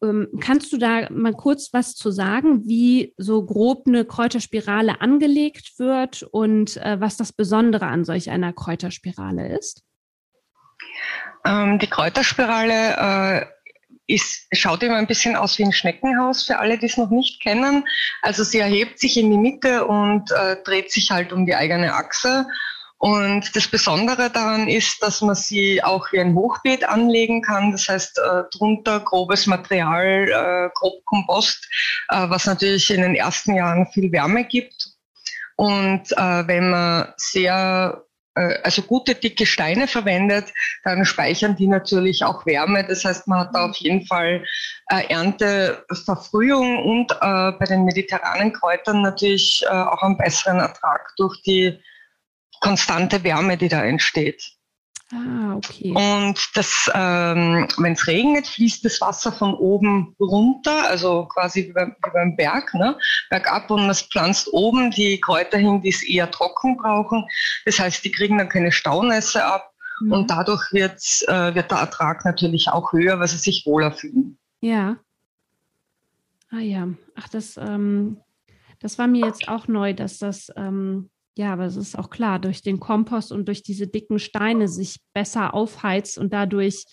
[0.02, 5.78] Ähm, kannst du da mal kurz was zu sagen, wie so grob eine Kräuterspirale angelegt
[5.78, 9.84] wird und äh, was das Besondere an solch einer Kräuterspirale ist?
[11.46, 13.46] Ähm, die Kräuterspirale äh,
[14.08, 17.42] ist, schaut immer ein bisschen aus wie ein Schneckenhaus für alle, die es noch nicht
[17.42, 17.86] kennen.
[18.22, 21.94] Also sie erhebt sich in die Mitte und äh, dreht sich halt um die eigene
[21.94, 22.46] Achse
[22.98, 27.72] und das Besondere daran ist, dass man sie auch wie ein Hochbeet anlegen kann.
[27.72, 31.68] Das heißt, äh, drunter grobes Material, äh, grob Kompost,
[32.10, 34.92] äh, was natürlich in den ersten Jahren viel Wärme gibt.
[35.58, 38.05] Und äh, wenn man sehr,
[38.36, 42.86] also gute dicke Steine verwendet, dann speichern die natürlich auch Wärme.
[42.86, 44.44] Das heißt, man hat da auf jeden Fall
[44.90, 51.80] äh, Ernteverfrühung und bei den mediterranen Kräutern natürlich auch einen besseren Ertrag durch die
[52.60, 54.56] konstante Wärme, die da entsteht.
[55.12, 55.92] Ah, okay.
[55.92, 61.74] Und das, ähm, wenn es regnet, fließt das Wasser von oben runter, also quasi wie
[61.74, 62.98] beim, wie beim Berg, ne?
[63.30, 67.28] bergab und man pflanzt oben die Kräuter hin, die es eher trocken brauchen.
[67.66, 70.12] Das heißt, die kriegen dann keine Staunässe ab mhm.
[70.12, 74.40] und dadurch wird, äh, wird der Ertrag natürlich auch höher, weil sie sich wohler fühlen.
[74.62, 74.98] Ja.
[76.50, 78.22] Ah ja, ach, das, ähm,
[78.80, 82.40] das war mir jetzt auch neu, dass das ähm, ja, aber es ist auch klar,
[82.40, 86.86] durch den Kompost und durch diese dicken Steine sich besser aufheizt und dadurch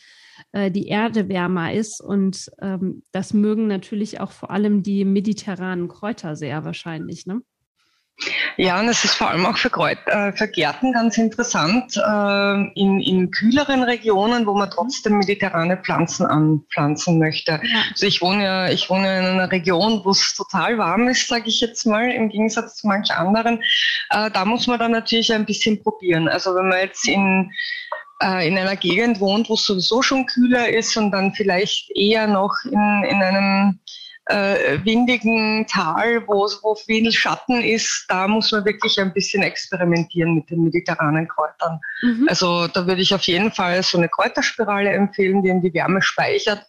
[0.53, 2.01] äh, die Erde wärmer ist.
[2.01, 7.43] Und ähm, das mögen natürlich auch vor allem die mediterranen Kräuter sehr wahrscheinlich, ne?
[8.57, 12.81] Ja, und es ist vor allem auch für, Kräut, äh, für Gärten ganz interessant, äh,
[12.81, 17.53] in, in kühleren Regionen, wo man trotzdem mediterrane Pflanzen anpflanzen möchte.
[17.53, 17.83] Ja.
[17.91, 21.49] Also ich wohne ja, ich wohne in einer Region, wo es total warm ist, sage
[21.49, 23.63] ich jetzt mal, im Gegensatz zu manch anderen.
[24.11, 26.29] Äh, da muss man dann natürlich ein bisschen probieren.
[26.29, 27.51] Also wenn man jetzt in
[28.23, 32.27] äh, in einer Gegend wohnt, wo es sowieso schon kühler ist und dann vielleicht eher
[32.27, 33.81] noch in, in einem
[34.27, 40.35] äh, windigen Tal, wo, wo viel Schatten ist, da muss man wirklich ein bisschen experimentieren
[40.37, 41.81] mit den mediterranen Kräutern.
[42.03, 42.29] Mhm.
[42.29, 46.03] Also da würde ich auf jeden Fall so eine Kräuterspirale empfehlen, die in die Wärme
[46.03, 46.65] speichert.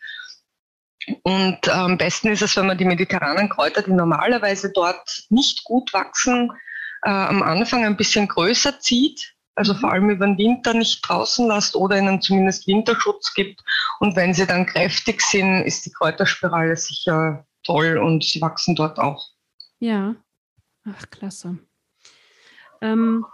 [1.24, 5.64] Und äh, am besten ist es, wenn man die mediterranen Kräuter, die normalerweise dort nicht
[5.64, 6.50] gut wachsen,
[7.04, 11.48] äh, am Anfang ein bisschen größer zieht Also vor allem über den Winter nicht draußen
[11.48, 13.64] lasst oder ihnen zumindest Winterschutz gibt.
[14.00, 18.98] Und wenn sie dann kräftig sind, ist die Kräuterspirale sicher toll und sie wachsen dort
[18.98, 19.30] auch.
[19.80, 20.16] Ja,
[20.86, 21.60] ach klasse.
[22.82, 23.26] Ähm,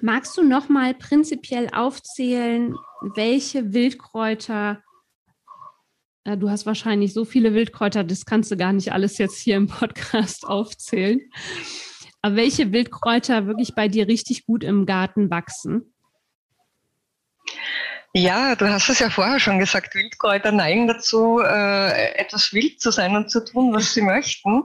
[0.00, 2.74] magst du noch mal prinzipiell aufzählen,
[3.14, 4.82] welche Wildkräuter
[6.24, 9.66] Du hast wahrscheinlich so viele Wildkräuter, das kannst du gar nicht alles jetzt hier im
[9.66, 11.20] Podcast aufzählen.
[12.24, 15.92] Aber welche Wildkräuter wirklich bei dir richtig gut im Garten wachsen?
[18.14, 22.90] Ja, du hast es ja vorher schon gesagt, Wildkräuter neigen dazu, äh, etwas wild zu
[22.90, 24.62] sein und zu tun, was sie möchten.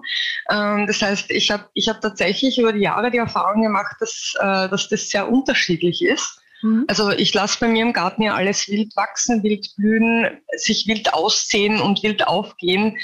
[0.49, 4.35] Ähm, das heißt, ich habe ich hab tatsächlich über die Jahre die Erfahrung gemacht, dass,
[4.39, 6.39] äh, dass das sehr unterschiedlich ist.
[6.61, 6.85] Mhm.
[6.87, 11.13] Also ich lasse bei mir im Garten ja alles wild wachsen, wild blühen, sich wild
[11.13, 12.97] aussehen und wild aufgehen.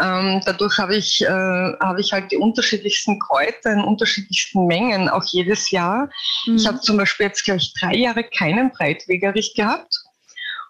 [0.00, 5.24] Ähm, dadurch habe ich, äh, hab ich halt die unterschiedlichsten Kräuter in unterschiedlichsten Mengen, auch
[5.24, 6.10] jedes Jahr.
[6.46, 6.56] Mhm.
[6.56, 9.94] Ich habe zum Beispiel jetzt gleich drei Jahre keinen Breitwegerich gehabt.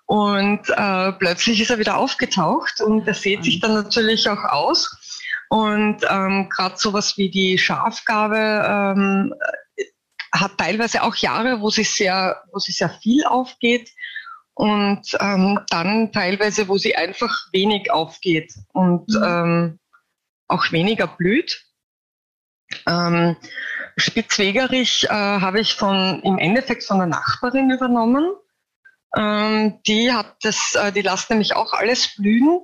[0.06, 4.90] Und äh, plötzlich ist er wieder aufgetaucht und der sieht sich dann natürlich auch aus.
[5.48, 9.34] Und ähm, gerade sowas wie die Schafgabe ähm,
[10.32, 13.90] hat teilweise auch Jahre, wo sie sehr, wo sie sehr viel aufgeht
[14.54, 19.22] und ähm, dann teilweise, wo sie einfach wenig aufgeht und mhm.
[19.24, 19.78] ähm,
[20.48, 21.64] auch weniger blüht.
[22.86, 23.36] Ähm,
[23.96, 28.32] Spitzwegerich äh, habe ich von im Endeffekt von der Nachbarin übernommen.
[29.16, 32.60] Ähm, die hat das, äh, die lässt nämlich auch alles blühen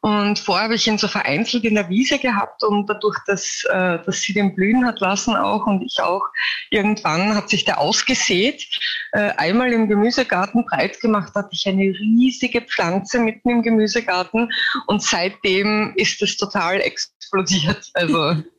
[0.00, 3.98] und vorher habe ich ihn so vereinzelt in der Wiese gehabt und dadurch, dass, äh,
[4.04, 6.22] dass sie den blühen hat lassen auch und ich auch,
[6.70, 8.64] irgendwann hat sich der ausgesät.
[9.12, 14.50] Äh, einmal im Gemüsegarten breit gemacht, hatte ich eine riesige Pflanze mitten im Gemüsegarten
[14.86, 17.90] und seitdem ist es total explodiert.
[17.94, 18.36] Also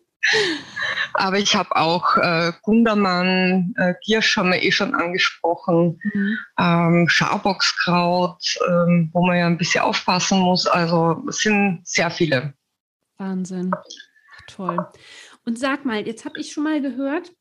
[1.13, 6.37] aber ich habe auch äh, Gundermann, äh, Giersch haben wir eh schon angesprochen, mhm.
[6.59, 10.67] ähm, Schaboxkraut, ähm, wo man ja ein bisschen aufpassen muss.
[10.67, 12.53] Also es sind sehr viele.
[13.17, 13.71] Wahnsinn.
[14.47, 14.87] Toll.
[15.45, 17.31] Und sag mal, jetzt habe ich schon mal gehört,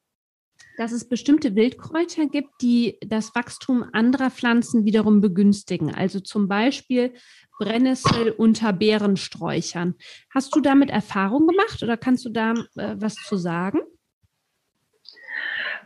[0.76, 5.92] dass es bestimmte Wildkräuter gibt, die das Wachstum anderer Pflanzen wiederum begünstigen.
[5.92, 7.14] Also zum Beispiel
[7.58, 9.94] Brennnessel unter Beerensträuchern.
[10.32, 13.80] Hast du damit Erfahrung gemacht oder kannst du da äh, was zu sagen?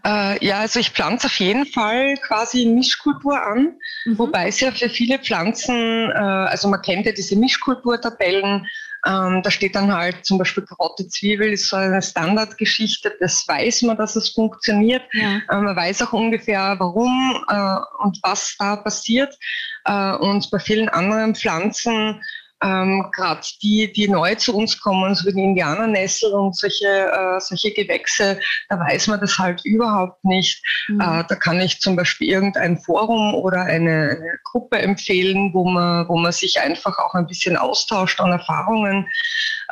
[0.04, 4.18] Äh, ja, also ich pflanze auf jeden Fall quasi Mischkultur an, mhm.
[4.18, 8.66] wobei es ja für viele Pflanzen, äh, also man kennt ja diese Mischkulturtabellen,
[9.06, 13.82] ähm, da steht dann halt zum Beispiel Karotte, Zwiebel ist so eine Standardgeschichte, das weiß
[13.82, 15.02] man, dass es funktioniert.
[15.12, 15.40] Ja.
[15.48, 19.36] Äh, man weiß auch ungefähr, warum äh, und was da passiert.
[19.84, 22.22] Äh, und bei vielen anderen Pflanzen
[22.62, 27.40] ähm, gerade die, die neu zu uns kommen, so wie die Indianernessel und solche, äh,
[27.40, 30.62] solche Gewächse, da weiß man das halt überhaupt nicht.
[30.88, 31.00] Mhm.
[31.00, 36.08] Äh, da kann ich zum Beispiel irgendein Forum oder eine, eine, Gruppe empfehlen, wo man,
[36.08, 39.08] wo man sich einfach auch ein bisschen austauscht an Erfahrungen.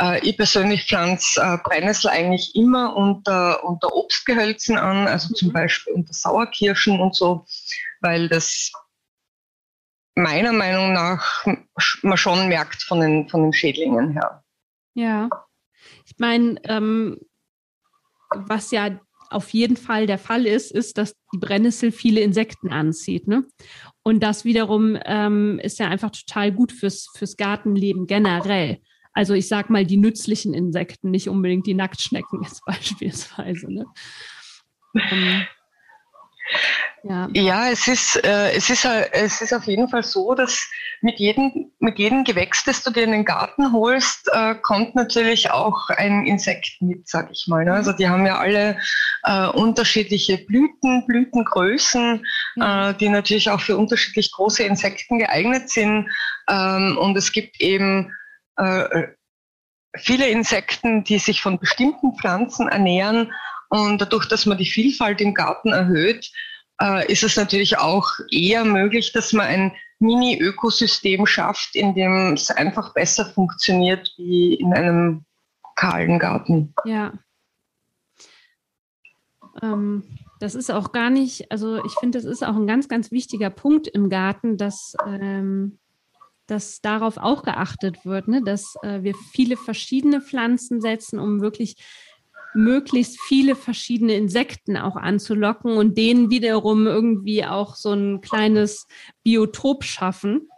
[0.00, 5.35] Äh, ich persönlich pflanze äh, Brennnessel eigentlich immer unter, unter Obstgehölzen an, also mhm.
[5.35, 7.46] zum Beispiel unter Sauerkirschen und so,
[8.00, 8.72] weil das
[10.14, 11.46] meiner Meinung nach
[12.03, 14.42] man schon merkt von den, von den Schädlingen her.
[14.94, 15.29] Ja,
[16.07, 17.18] ich meine, ähm,
[18.35, 23.29] was ja auf jeden Fall der Fall ist, ist, dass die Brennnessel viele Insekten anzieht.
[23.29, 23.46] Ne?
[24.03, 28.81] Und das wiederum ähm, ist ja einfach total gut fürs, fürs Gartenleben generell.
[29.12, 33.73] Also ich sag mal die nützlichen Insekten, nicht unbedingt die Nacktschnecken jetzt beispielsweise.
[33.73, 33.87] Ne?
[34.94, 35.46] Ähm,
[37.03, 40.68] ja, ja es, ist, äh, es, ist, äh, es ist auf jeden Fall so, dass
[41.00, 45.50] mit jedem, mit jedem Gewächs, das du dir in den Garten holst, äh, kommt natürlich
[45.50, 47.64] auch ein Insekt mit, sag ich mal.
[47.64, 47.72] Ne?
[47.72, 48.79] Also die haben ja alle
[49.24, 52.24] äh, unterschiedliche Blüten, Blütengrößen,
[52.57, 52.96] mhm.
[52.98, 56.09] die natürlich auch für unterschiedlich große Insekten geeignet sind.
[56.48, 58.12] Ähm, und es gibt eben
[58.57, 59.09] äh,
[59.96, 63.33] viele Insekten, die sich von bestimmten Pflanzen ernähren.
[63.70, 66.30] Und dadurch, dass man die Vielfalt im Garten erhöht,
[66.83, 72.50] äh, ist es natürlich auch eher möglich, dass man ein Mini-Ökosystem schafft, in dem es
[72.50, 75.24] einfach besser funktioniert wie in einem
[75.76, 76.74] kahlen Garten.
[76.85, 77.12] Ja.
[79.62, 80.04] Ähm,
[80.40, 83.50] das ist auch gar nicht, also ich finde, das ist auch ein ganz, ganz wichtiger
[83.50, 85.78] Punkt im Garten, dass, ähm,
[86.46, 88.42] dass darauf auch geachtet wird, ne?
[88.42, 91.76] dass äh, wir viele verschiedene Pflanzen setzen, um wirklich
[92.54, 98.86] möglichst viele verschiedene Insekten auch anzulocken und denen wiederum irgendwie auch so ein kleines
[99.22, 100.48] Biotop schaffen.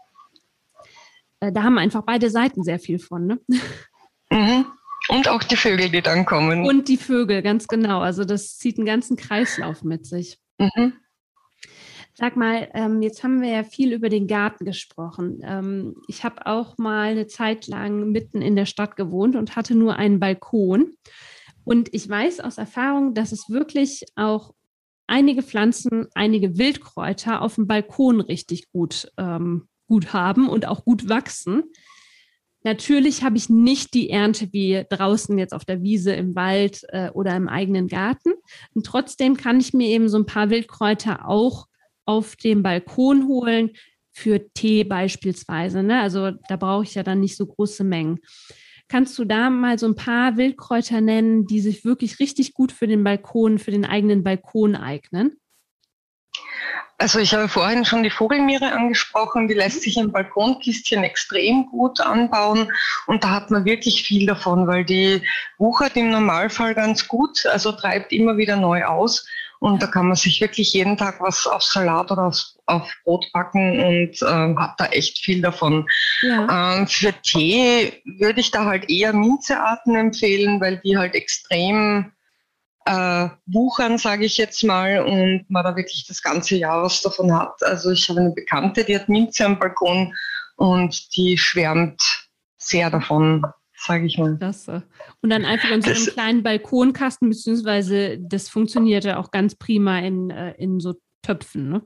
[1.40, 3.26] Äh, da haben einfach beide Seiten sehr viel von.
[3.26, 3.38] Ne?
[4.31, 4.66] Mhm.
[5.09, 6.64] Und auch die Vögel, die dann kommen.
[6.64, 8.00] Und die Vögel, ganz genau.
[8.00, 10.38] Also das zieht einen ganzen Kreislauf mit sich.
[10.59, 10.94] Mhm.
[12.14, 15.40] Sag mal, ähm, jetzt haben wir ja viel über den Garten gesprochen.
[15.42, 19.74] Ähm, ich habe auch mal eine Zeit lang mitten in der Stadt gewohnt und hatte
[19.74, 20.92] nur einen Balkon.
[21.64, 24.55] Und ich weiß aus Erfahrung, dass es wirklich auch
[25.07, 31.09] einige Pflanzen, einige Wildkräuter auf dem Balkon richtig gut, ähm, gut haben und auch gut
[31.09, 31.64] wachsen.
[32.64, 37.11] Natürlich habe ich nicht die Ernte wie draußen jetzt auf der Wiese, im Wald äh,
[37.11, 38.33] oder im eigenen Garten.
[38.72, 41.66] Und trotzdem kann ich mir eben so ein paar Wildkräuter auch
[42.05, 43.70] auf dem Balkon holen
[44.12, 45.83] für Tee beispielsweise.
[45.83, 46.01] Ne?
[46.01, 48.20] Also da brauche ich ja dann nicht so große Mengen.
[48.92, 52.87] Kannst du da mal so ein paar Wildkräuter nennen, die sich wirklich richtig gut für
[52.87, 55.40] den Balkon, für den eigenen Balkon eignen?
[56.98, 62.02] Also ich habe vorhin schon die Vogelmiere angesprochen, die lässt sich im Balkonkistchen extrem gut
[62.02, 62.70] anbauen.
[63.07, 65.22] Und da hat man wirklich viel davon, weil die
[65.57, 69.26] wuchert im Normalfall ganz gut, also treibt immer wieder neu aus.
[69.59, 73.27] Und da kann man sich wirklich jeden Tag was auf Salat oder auf, auf Brot
[73.33, 75.87] backen und äh, hat da echt viel davon.
[76.22, 76.77] Ja.
[76.79, 82.12] Ähm, für Tee würde ich da halt eher Minzearten empfehlen, weil die halt extrem
[82.85, 87.33] äh, wuchern, sage ich jetzt mal, und man da wirklich das ganze Jahr was davon
[87.33, 87.62] hat.
[87.62, 90.14] Also ich habe eine Bekannte, die hat Minze am Balkon
[90.57, 92.01] und die schwärmt
[92.59, 93.44] sehr davon
[93.87, 94.37] sage ich mal.
[94.37, 94.85] Klasse.
[95.22, 99.55] Und dann einfach in so einem das, kleinen Balkonkasten, beziehungsweise das funktioniert ja auch ganz
[99.55, 101.83] prima in, äh, in so Töpfen, ne?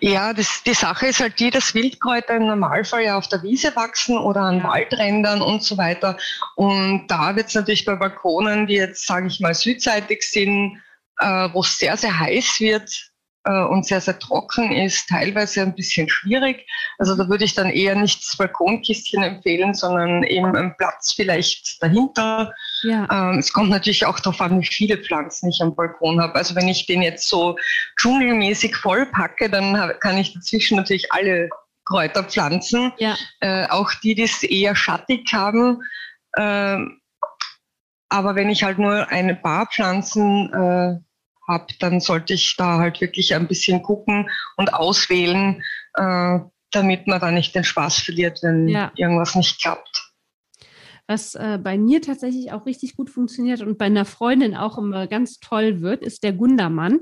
[0.00, 3.74] Ja, das, die Sache ist halt die, dass Wildkräuter im Normalfall ja auf der Wiese
[3.74, 4.62] wachsen oder an.
[4.62, 6.16] Waldrändern und so weiter.
[6.54, 10.80] Und da wird es natürlich bei Balkonen, die jetzt, sage ich mal, südseitig sind,
[11.18, 13.10] äh, wo es sehr, sehr heiß wird,
[13.50, 16.66] und sehr, sehr trocken ist, teilweise ein bisschen schwierig.
[16.98, 21.82] Also da würde ich dann eher nicht das Balkonkistchen empfehlen, sondern eben einen Platz vielleicht
[21.82, 22.52] dahinter.
[22.82, 23.06] Ja.
[23.10, 26.34] Ähm, es kommt natürlich auch darauf an, wie viele Pflanzen ich am Balkon habe.
[26.34, 27.56] Also wenn ich den jetzt so
[27.98, 31.48] dschungelmäßig vollpacke, dann kann ich dazwischen natürlich alle
[31.84, 32.92] Kräuter pflanzen.
[32.98, 33.16] Ja.
[33.40, 35.82] Äh, auch die, die es eher schattig haben.
[36.32, 36.78] Äh,
[38.08, 41.05] aber wenn ich halt nur ein paar Pflanzen äh,
[41.46, 45.62] habe, dann sollte ich da halt wirklich ein bisschen gucken und auswählen,
[45.94, 46.38] äh,
[46.72, 48.92] damit man da nicht den Spaß verliert, wenn ja.
[48.96, 50.12] irgendwas nicht klappt.
[51.06, 55.06] Was äh, bei mir tatsächlich auch richtig gut funktioniert und bei einer Freundin auch immer
[55.06, 57.00] ganz toll wird, ist der Gundermann.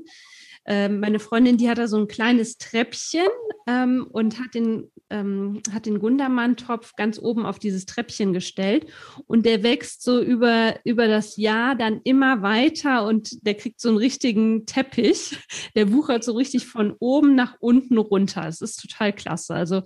[0.67, 3.27] Ähm, meine Freundin, die hat da so ein kleines Treppchen
[3.67, 8.87] ähm, und hat den, ähm, hat den Gundermann-Topf ganz oben auf dieses Treppchen gestellt.
[9.27, 13.91] Und der wächst so über, über das Jahr dann immer weiter und der kriegt so
[13.91, 15.37] einen richtigen Teppich.
[15.75, 18.47] Der wuchert so richtig von oben nach unten runter.
[18.47, 19.55] Es ist total klasse.
[19.55, 19.83] Also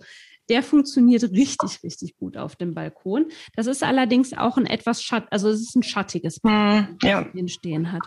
[0.48, 3.26] der funktioniert richtig, richtig gut auf dem Balkon.
[3.54, 7.24] Das ist allerdings auch ein etwas schatt, also es ist ein schattiges Balkon, hm, ja.
[7.24, 8.02] den stehen hat.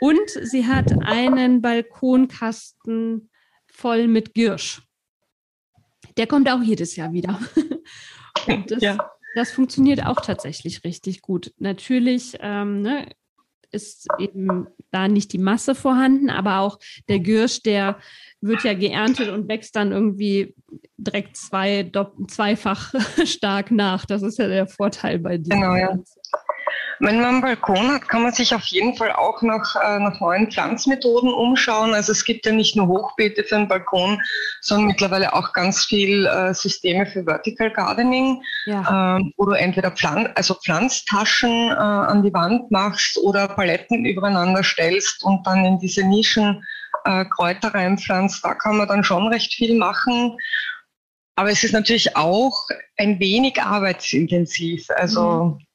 [0.00, 3.30] Und sie hat einen Balkonkasten
[3.66, 4.82] voll mit Girsch.
[6.16, 7.40] Der kommt auch jedes Jahr wieder.
[8.46, 8.98] Und das, ja.
[9.34, 11.52] das funktioniert auch tatsächlich richtig gut.
[11.58, 13.08] Natürlich ähm, ne,
[13.72, 17.98] ist eben da nicht die Masse vorhanden, aber auch der Girsch, der
[18.40, 20.54] wird ja geerntet und wächst dann irgendwie
[20.96, 21.90] direkt zwei,
[22.28, 24.04] zweifach stark nach.
[24.04, 25.54] Das ist ja der Vorteil bei dir.
[25.54, 25.98] Genau, ja.
[27.04, 30.20] Wenn man einen Balkon hat, kann man sich auf jeden Fall auch nach, äh, nach
[30.20, 31.94] neuen Pflanzmethoden umschauen.
[31.94, 34.22] Also es gibt ja nicht nur Hochbeete für einen Balkon,
[34.60, 39.16] sondern mittlerweile auch ganz viel äh, Systeme für Vertical Gardening, ja.
[39.18, 44.62] äh, wo du entweder Pflanz, also Pflanztaschen äh, an die Wand machst oder Paletten übereinander
[44.62, 46.64] stellst und dann in diese Nischen
[47.34, 48.44] Kräuter reinpflanzt.
[48.44, 50.36] Da kann man dann schon recht viel machen.
[51.34, 54.86] Aber es ist natürlich auch ein wenig arbeitsintensiv.
[54.90, 55.66] Also mhm.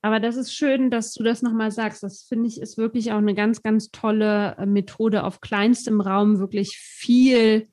[0.00, 2.02] Aber das ist schön, dass du das nochmal sagst.
[2.02, 6.38] Das finde ich ist wirklich auch eine ganz, ganz tolle äh, Methode, auf kleinstem Raum
[6.38, 7.68] wirklich viel,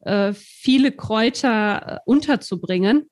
[0.00, 3.10] äh, viele Kräuter äh, unterzubringen,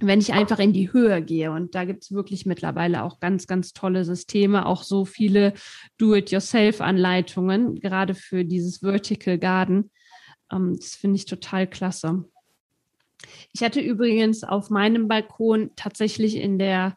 [0.00, 1.50] wenn ich einfach in die Höhe gehe.
[1.52, 5.52] Und da gibt es wirklich mittlerweile auch ganz, ganz tolle Systeme, auch so viele
[5.98, 9.90] Do-it-yourself-Anleitungen, gerade für dieses Vertical Garden.
[10.50, 12.24] Ähm, das finde ich total klasse.
[13.52, 16.96] Ich hatte übrigens auf meinem Balkon tatsächlich in der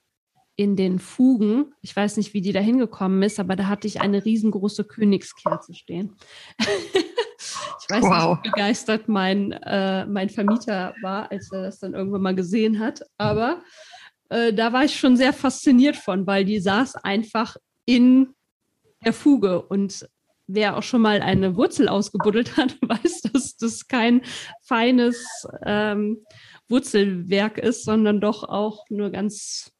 [0.59, 4.01] in den Fugen, ich weiß nicht, wie die da hingekommen ist, aber da hatte ich
[4.01, 6.17] eine riesengroße Königskerze stehen.
[6.59, 8.31] ich weiß wow.
[8.31, 12.79] nicht, wie begeistert mein, äh, mein Vermieter war, als er das dann irgendwann mal gesehen
[12.79, 13.03] hat.
[13.17, 13.61] Aber
[14.27, 17.55] äh, da war ich schon sehr fasziniert von, weil die saß einfach
[17.85, 18.35] in
[19.05, 20.09] der Fuge und
[20.45, 24.23] wer auch schon mal eine Wurzel ausgebuddelt hat, weiß, dass das kein
[24.61, 26.17] feines ähm,
[26.67, 29.71] Wurzelwerk ist, sondern doch auch nur ganz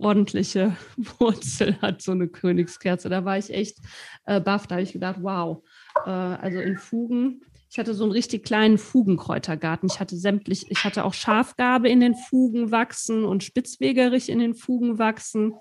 [0.00, 0.76] ordentliche
[1.18, 3.08] Wurzel hat, so eine Königskerze.
[3.08, 3.78] Da war ich echt
[4.24, 4.66] äh, baff.
[4.66, 5.62] Da habe ich gedacht, wow,
[6.06, 7.42] äh, also in Fugen.
[7.70, 9.88] Ich hatte so einen richtig kleinen Fugenkräutergarten.
[9.88, 14.54] Ich hatte sämtlich, ich hatte auch Schafgarbe in den Fugen wachsen und Spitzwegerich in den
[14.54, 15.54] Fugen wachsen.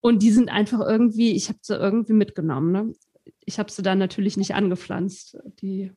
[0.00, 2.72] Und die sind einfach irgendwie, ich habe sie irgendwie mitgenommen.
[2.72, 2.92] Ne?
[3.46, 5.38] Ich habe sie dann natürlich nicht angepflanzt.
[5.62, 5.92] Die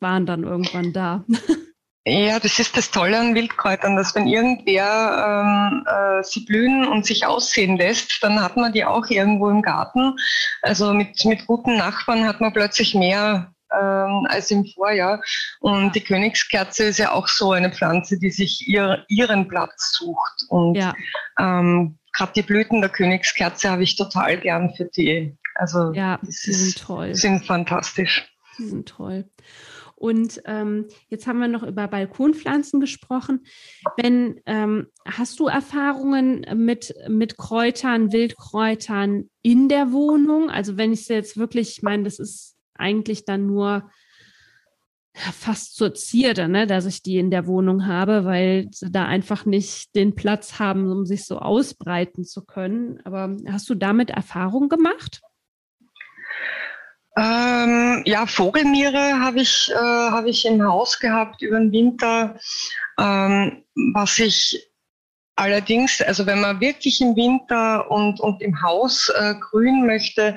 [0.00, 1.26] waren dann irgendwann da.
[2.08, 7.04] Ja, das ist das Tolle an Wildkräutern, dass wenn irgendwer ähm, äh, sie blühen und
[7.04, 10.14] sich aussehen lässt, dann hat man die auch irgendwo im Garten.
[10.62, 15.20] Also mit, mit guten Nachbarn hat man plötzlich mehr ähm, als im Vorjahr.
[15.58, 20.44] Und die Königskerze ist ja auch so eine Pflanze, die sich ihr, ihren Platz sucht.
[20.48, 20.94] Und ja.
[21.40, 25.36] ähm, gerade die Blüten der Königskerze habe ich total gern für die.
[25.56, 27.16] Also ja, die sind toll.
[27.16, 28.32] Sind fantastisch.
[28.58, 29.24] Die sind toll.
[29.96, 33.46] Und ähm, jetzt haben wir noch über Balkonpflanzen gesprochen.
[33.96, 40.50] Wenn ähm, hast du Erfahrungen mit, mit Kräutern, Wildkräutern in der Wohnung?
[40.50, 43.90] Also wenn ich es jetzt wirklich, ich meine, das ist eigentlich dann nur
[45.16, 49.46] fast zur Zierde, ne, dass ich die in der Wohnung habe, weil sie da einfach
[49.46, 53.00] nicht den Platz haben, um sich so ausbreiten zu können.
[53.04, 55.22] Aber hast du damit Erfahrung gemacht?
[57.16, 62.38] Ähm, ja, Vogelmiere habe ich, äh, hab ich im Haus gehabt über den Winter.
[62.98, 63.64] Ähm,
[63.94, 64.70] was ich
[65.36, 70.36] allerdings, also wenn man wirklich im Winter und, und im Haus äh, grün möchte,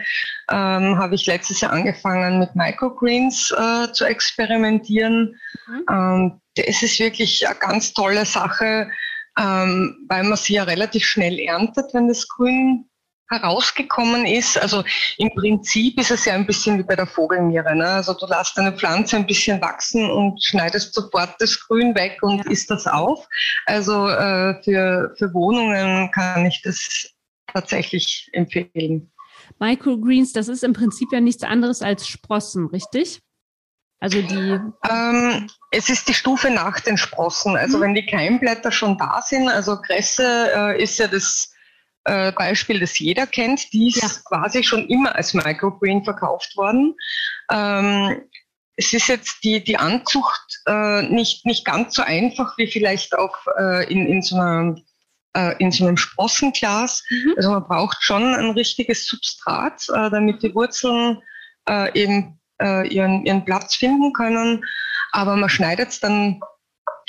[0.51, 5.36] ähm, habe ich letztes Jahr angefangen mit Microgreens äh, zu experimentieren.
[5.67, 5.86] Mhm.
[5.89, 8.91] Ähm, das ist wirklich eine ganz tolle Sache,
[9.38, 12.89] ähm, weil man sie ja relativ schnell erntet, wenn das Grün
[13.30, 14.57] herausgekommen ist.
[14.57, 14.84] Also
[15.17, 17.75] im Prinzip ist es ja ein bisschen wie bei der Vogelmiere.
[17.75, 17.88] Ne?
[17.88, 22.45] Also du lässt eine Pflanze ein bisschen wachsen und schneidest sofort das Grün weg und
[22.47, 23.27] isst das auf.
[23.65, 27.13] Also äh, für, für Wohnungen kann ich das
[27.53, 29.11] tatsächlich empfehlen.
[29.59, 33.21] Microgreens, das ist im Prinzip ja nichts anderes als Sprossen, richtig?
[33.99, 34.59] Also die.
[34.89, 37.57] Ähm, es ist die Stufe nach den Sprossen.
[37.57, 37.82] Also mhm.
[37.82, 41.53] wenn die Keimblätter schon da sind, also Kresse äh, ist ja das
[42.05, 44.09] äh, Beispiel, das jeder kennt, die ist ja.
[44.25, 46.95] quasi schon immer als Microgreen verkauft worden.
[47.51, 48.21] Ähm,
[48.75, 53.35] es ist jetzt die, die Anzucht äh, nicht, nicht ganz so einfach wie vielleicht auch
[53.59, 54.75] äh, in, in, so einer,
[55.33, 57.03] äh, in so einem Sprossenglas.
[57.09, 57.33] Mhm.
[57.35, 61.21] Also man braucht schon ein richtiges Substrat, äh, damit die Wurzeln
[61.93, 64.65] eben ihren, ihren Platz finden können.
[65.11, 66.41] Aber man schneidet es dann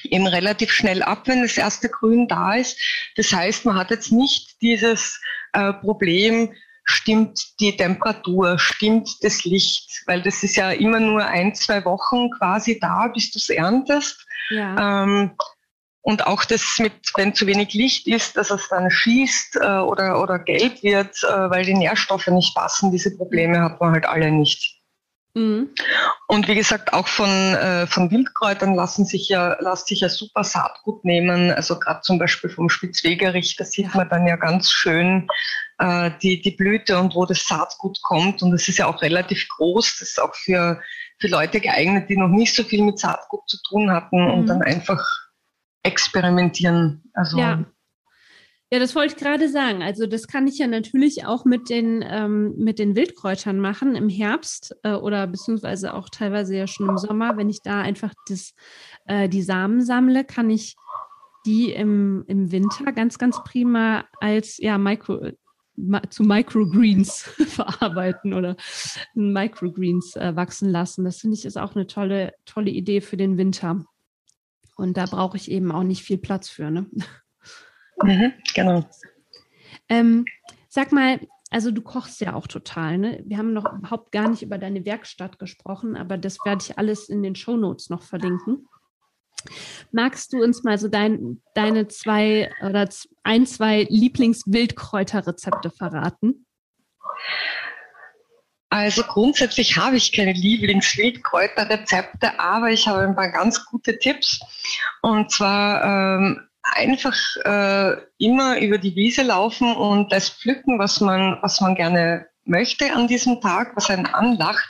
[0.05, 2.79] eben relativ schnell ab, wenn das erste Grün da ist.
[3.17, 5.21] Das heißt, man hat jetzt nicht dieses
[5.53, 6.53] äh, Problem,
[6.85, 12.31] stimmt die Temperatur, stimmt das Licht, weil das ist ja immer nur ein, zwei Wochen
[12.31, 14.27] quasi da, bis du es erntest.
[14.51, 15.03] Ja.
[15.05, 15.33] Ähm,
[16.03, 20.21] und auch das mit, wenn zu wenig Licht ist, dass es dann schießt äh, oder,
[20.23, 24.31] oder gelb wird, äh, weil die Nährstoffe nicht passen, diese Probleme hat man halt alle
[24.31, 24.80] nicht.
[25.41, 25.71] Mhm.
[26.27, 30.45] Und wie gesagt, auch von, äh, von Wildkräutern lassen sich ja, lässt sich ja super
[30.45, 31.51] Saatgut nehmen.
[31.51, 35.29] Also gerade zum Beispiel vom Spitzwegerich, da sieht man dann ja ganz schön
[35.79, 38.43] äh, die, die Blüte und wo das Saatgut kommt.
[38.43, 39.99] Und es ist ja auch relativ groß.
[39.99, 40.81] Das ist auch für,
[41.19, 44.31] für Leute geeignet, die noch nicht so viel mit Saatgut zu tun hatten mhm.
[44.31, 45.03] und dann einfach
[45.83, 47.11] experimentieren.
[47.15, 47.65] Also ja.
[48.73, 49.83] Ja, das wollte ich gerade sagen.
[49.83, 54.09] Also das kann ich ja natürlich auch mit den, ähm, mit den Wildkräutern machen im
[54.09, 57.37] Herbst äh, oder beziehungsweise auch teilweise ja schon im Sommer.
[57.37, 58.55] Wenn ich da einfach das,
[59.07, 60.77] äh, die Samen sammle, kann ich
[61.47, 65.31] die im, im Winter ganz, ganz prima als ja, Micro,
[66.11, 68.57] zu Microgreens verarbeiten oder
[69.15, 71.05] Microgreens äh, wachsen lassen.
[71.05, 73.85] Das finde ich ist auch eine tolle, tolle Idee für den Winter.
[74.77, 76.71] Und da brauche ich eben auch nicht viel Platz für.
[76.71, 76.87] Ne?
[78.03, 78.85] Mhm, genau.
[79.89, 80.25] Ähm,
[80.69, 81.21] sag mal,
[81.51, 83.23] also du kochst ja auch total, ne?
[83.27, 87.09] Wir haben noch überhaupt gar nicht über deine Werkstatt gesprochen, aber das werde ich alles
[87.09, 88.69] in den Show Notes noch verlinken.
[89.91, 92.89] Magst du uns mal so dein, deine zwei oder
[93.25, 96.47] ein, zwei Lieblingswildkräuterrezepte verraten?
[98.69, 104.41] Also grundsätzlich habe ich keine Lieblingswildkräuterrezepte, aber ich habe ein paar ganz gute Tipps.
[105.03, 111.39] Und zwar ähm, einfach äh, immer über die Wiese laufen und das pflücken, was man,
[111.43, 114.69] was man gerne möchte an diesem Tag, was einen anlacht.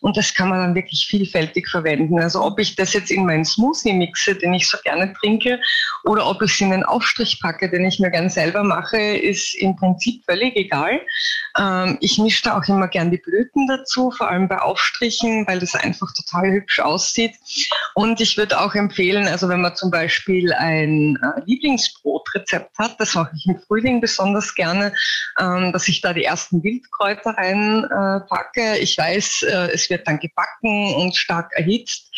[0.00, 2.20] Und das kann man dann wirklich vielfältig verwenden.
[2.20, 5.60] Also ob ich das jetzt in meinen Smoothie mixe, den ich so gerne trinke,
[6.04, 9.54] oder ob ich es in einen Aufstrich packe, den ich mir gern selber mache, ist
[9.54, 11.00] im Prinzip völlig egal.
[11.56, 15.60] Ähm, ich mische da auch immer gern die Blüten dazu, vor allem bei Aufstrichen, weil
[15.60, 17.34] das einfach total hübsch aussieht.
[17.94, 23.14] Und ich würde auch empfehlen, also wenn man zum Beispiel ein äh, Lieblingsbrotrezept hat, das
[23.14, 24.92] mache ich im Frühling besonders gerne,
[25.38, 28.78] ähm, dass ich da die ersten Wildkräuter Wildkräuter reinpacke.
[28.78, 32.10] Ich weiß, äh, es wird dann gebacken und stark erhitzt,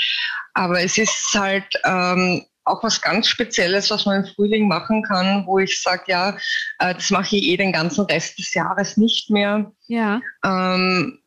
[0.55, 5.44] aber es ist halt ähm, auch was ganz Spezielles, was man im Frühling machen kann,
[5.46, 6.30] wo ich sage, ja,
[6.78, 9.70] äh, das mache ich eh den ganzen Rest des Jahres nicht mehr.
[9.86, 10.20] Ja.
[10.44, 11.18] Ähm,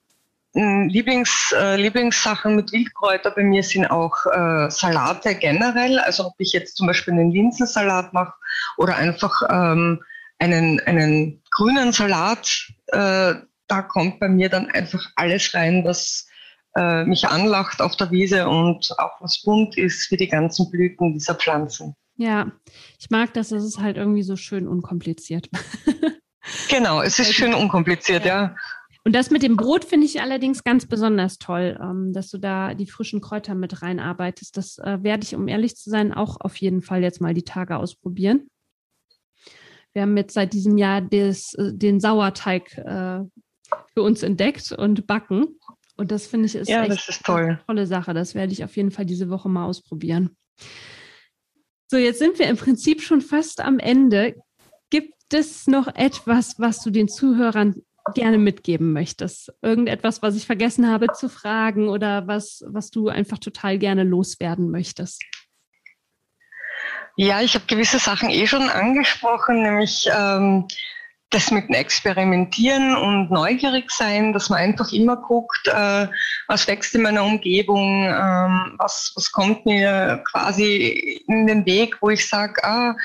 [0.53, 5.99] Lieblings, äh, Lieblingssachen mit Wildkräuter bei mir sind auch äh, Salate generell.
[5.99, 8.33] Also ob ich jetzt zum Beispiel einen Linsensalat mache
[8.77, 10.01] oder einfach ähm,
[10.39, 12.49] einen, einen grünen Salat,
[12.87, 13.35] äh,
[13.67, 16.27] da kommt bei mir dann einfach alles rein, was
[16.75, 21.13] äh, mich anlacht auf der Wiese und auch was bunt ist wie die ganzen Blüten
[21.13, 21.95] dieser Pflanzen.
[22.17, 22.51] Ja,
[22.99, 25.49] ich mag das, es ist halt irgendwie so schön unkompliziert.
[26.69, 28.43] genau, es ist schön unkompliziert, ja.
[28.43, 28.55] ja.
[29.03, 32.73] Und das mit dem Brot finde ich allerdings ganz besonders toll, ähm, dass du da
[32.73, 34.57] die frischen Kräuter mit reinarbeitest.
[34.57, 37.45] Das äh, werde ich, um ehrlich zu sein, auch auf jeden Fall jetzt mal die
[37.45, 38.49] Tage ausprobieren.
[39.93, 43.21] Wir haben jetzt seit diesem Jahr des, äh, den Sauerteig äh,
[43.93, 45.59] für uns entdeckt und backen.
[45.95, 48.13] Und das finde ich ist, ja, echt ist eine tolle Sache.
[48.13, 50.37] Das werde ich auf jeden Fall diese Woche mal ausprobieren.
[51.89, 54.35] So, jetzt sind wir im Prinzip schon fast am Ende.
[54.89, 57.81] Gibt es noch etwas, was du den Zuhörern
[58.13, 59.53] gerne mitgeben möchtest?
[59.61, 64.69] Irgendetwas, was ich vergessen habe zu fragen oder was, was du einfach total gerne loswerden
[64.69, 65.23] möchtest?
[67.15, 70.67] Ja, ich habe gewisse Sachen eh schon angesprochen, nämlich ähm,
[71.29, 76.07] das mit dem Experimentieren und neugierig sein, dass man einfach immer guckt, äh,
[76.47, 82.09] was wächst in meiner Umgebung, ähm, was, was kommt mir quasi in den Weg, wo
[82.09, 82.95] ich sage, ah,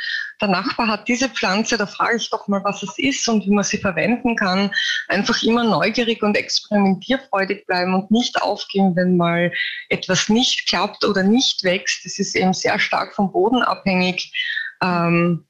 [0.40, 3.50] der Nachbar hat diese Pflanze, da frage ich doch mal, was es ist und wie
[3.50, 4.70] man sie verwenden kann.
[5.08, 9.52] Einfach immer neugierig und experimentierfreudig bleiben und nicht aufgeben, wenn mal
[9.88, 12.04] etwas nicht klappt oder nicht wächst.
[12.04, 14.32] Das ist eben sehr stark vom Boden abhängig.
[14.80, 15.46] Ähm,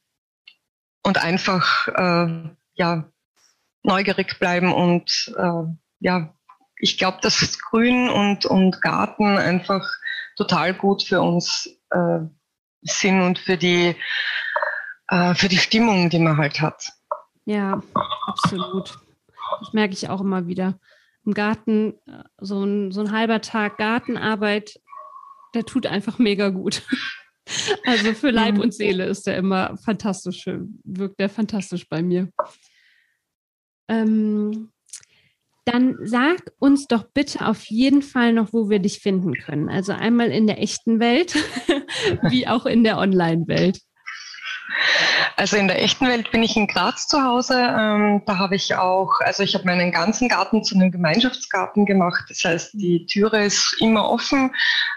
[1.04, 3.10] und einfach äh, ja,
[3.82, 5.64] neugierig bleiben und äh,
[6.00, 6.34] ja,
[6.76, 9.88] ich glaube, dass Grün und, und Garten einfach
[10.36, 12.20] total gut für uns äh,
[12.82, 13.96] sind und für die,
[15.08, 16.92] äh, für die Stimmung, die man halt hat.
[17.44, 17.82] Ja,
[18.26, 18.98] absolut.
[19.60, 20.78] Das merke ich auch immer wieder.
[21.24, 24.80] Im Garten, äh, so ein, so ein halber Tag Gartenarbeit,
[25.54, 26.82] der tut einfach mega gut.
[27.84, 30.48] Also für Leib und Seele ist der immer fantastisch,
[30.84, 32.28] wirkt der fantastisch bei mir.
[33.88, 34.70] Ähm,
[35.64, 39.68] dann sag uns doch bitte auf jeden Fall noch, wo wir dich finden können.
[39.68, 41.34] Also einmal in der echten Welt,
[42.30, 43.80] wie auch in der Online-Welt.
[45.42, 47.54] Also in der echten Welt bin ich in Graz zu Hause.
[47.54, 52.26] Ähm, da habe ich auch, also ich habe meinen ganzen Garten zu einem Gemeinschaftsgarten gemacht.
[52.28, 54.54] Das heißt, die Türe ist immer offen.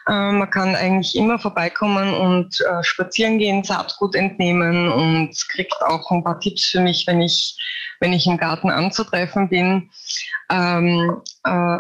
[0.08, 6.12] Ähm, man kann eigentlich immer vorbeikommen und äh, spazieren gehen, Saatgut entnehmen und kriegt auch
[6.12, 7.58] ein paar Tipps für mich, wenn ich,
[8.00, 9.90] wenn ich im Garten anzutreffen bin.
[10.52, 11.80] Ähm, äh,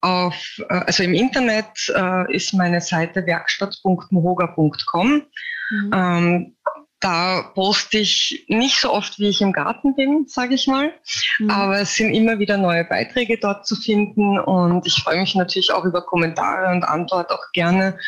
[0.00, 5.22] auf, äh, also im Internet äh, ist meine Seite werkstatt.mohoga.com.
[5.68, 5.90] Mhm.
[5.92, 6.55] Ähm,
[7.00, 10.92] da poste ich nicht so oft, wie ich im Garten bin, sage ich mal.
[11.38, 11.50] Mhm.
[11.50, 15.72] Aber es sind immer wieder neue Beiträge dort zu finden und ich freue mich natürlich
[15.72, 17.98] auch über Kommentare und antworte auch gerne.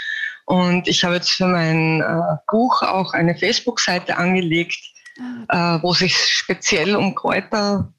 [0.47, 4.81] Und ich habe jetzt für mein äh, Buch auch eine Facebook-Seite angelegt,
[5.51, 5.77] ah.
[5.77, 7.93] äh, wo sich speziell um Kräuter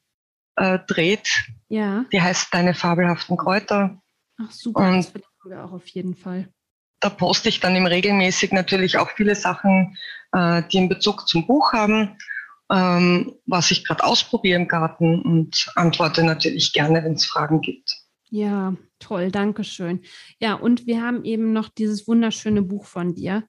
[0.56, 1.44] äh, dreht.
[1.68, 2.04] Ja.
[2.12, 4.02] Die heißt Deine fabelhaften Kräuter.
[4.42, 6.48] Ach super, und das verlinken wir auch auf jeden Fall.
[7.00, 9.96] Da poste ich dann im regelmäßig natürlich auch viele Sachen
[10.32, 12.16] äh, die einen Bezug zum Buch haben,
[12.70, 17.96] ähm, was ich gerade ausprobiere im Garten und antworte natürlich gerne, wenn es Fragen gibt.
[18.30, 20.02] Ja, toll, danke schön.
[20.38, 23.44] Ja, und wir haben eben noch dieses wunderschöne Buch von dir,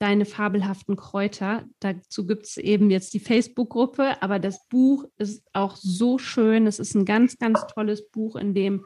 [0.00, 1.64] Deine fabelhaften Kräuter.
[1.78, 6.66] Dazu gibt es eben jetzt die Facebook-Gruppe, aber das Buch ist auch so schön.
[6.66, 8.84] Es ist ein ganz, ganz tolles Buch, in dem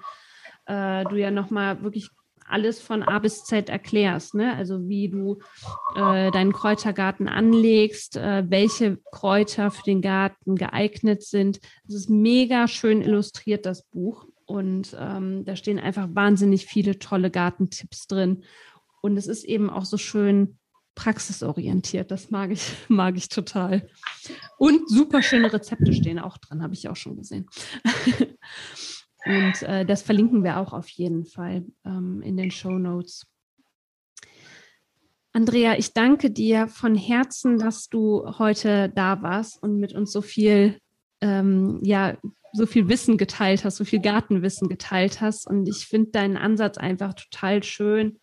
[0.67, 2.11] äh, du ja nochmal wirklich
[2.49, 4.55] alles von A bis Z erklärst, ne?
[4.55, 5.39] Also wie du
[5.95, 11.61] äh, deinen Kräutergarten anlegst, äh, welche Kräuter für den Garten geeignet sind.
[11.87, 14.27] Es ist mega schön illustriert, das Buch.
[14.47, 18.45] Und ähm, da stehen einfach wahnsinnig viele tolle Gartentipps drin.
[19.03, 20.59] Und es ist eben auch so schön
[20.95, 22.11] praxisorientiert.
[22.11, 23.89] Das mag ich, mag ich total.
[24.57, 27.47] Und super schöne Rezepte stehen auch drin, habe ich auch schon gesehen.
[29.25, 33.27] Und äh, das verlinken wir auch auf jeden Fall ähm, in den Show Notes.
[35.33, 40.23] Andrea, ich danke dir von Herzen, dass du heute da warst und mit uns so
[40.23, 40.79] viel,
[41.21, 42.17] ähm, ja,
[42.53, 45.47] so viel Wissen geteilt hast, so viel Gartenwissen geteilt hast.
[45.47, 48.19] Und ich finde deinen Ansatz einfach total schön,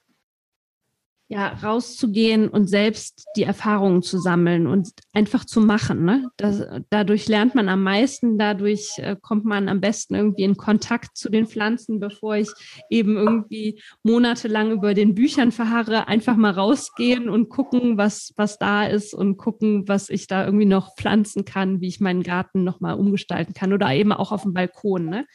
[1.28, 6.06] ja, rauszugehen und selbst die Erfahrungen zu sammeln und einfach zu machen.
[6.06, 6.30] Ne?
[6.38, 11.18] Das, dadurch lernt man am meisten, dadurch äh, kommt man am besten irgendwie in Kontakt
[11.18, 12.50] zu den Pflanzen, bevor ich
[12.92, 18.86] eben irgendwie monatelang über den Büchern verharre, einfach mal rausgehen und gucken, was, was da
[18.86, 23.00] ist und gucken, was ich da irgendwie noch pflanzen kann, wie ich meinen Garten nochmal
[23.00, 25.06] umgestalten kann oder eben auch auf dem Balkon.
[25.06, 25.26] Ne?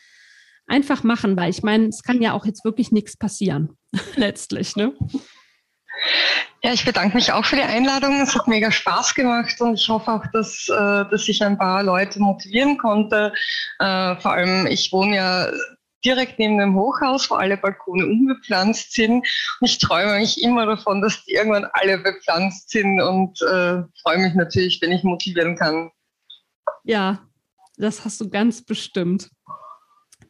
[0.68, 3.70] Einfach machen, weil ich meine, es kann ja auch jetzt wirklich nichts passieren,
[4.14, 4.76] letztlich.
[4.76, 4.94] Ne?
[6.62, 8.20] Ja, ich bedanke mich auch für die Einladung.
[8.20, 11.82] Es hat mega Spaß gemacht und ich hoffe auch, dass, äh, dass ich ein paar
[11.82, 13.32] Leute motivieren konnte.
[13.78, 15.50] Äh, vor allem, ich wohne ja
[16.04, 19.26] direkt neben dem Hochhaus, wo alle Balkone unbepflanzt sind.
[19.60, 24.18] Und ich träume mich immer davon, dass die irgendwann alle bepflanzt sind und äh, freue
[24.18, 25.90] mich natürlich, wenn ich motivieren kann.
[26.84, 27.20] Ja,
[27.76, 29.30] das hast du ganz bestimmt.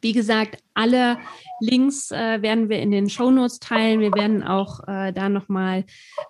[0.01, 1.17] Wie gesagt, alle
[1.59, 3.99] Links äh, werden wir in den Shownotes teilen.
[3.99, 5.85] Wir werden auch äh, da nochmal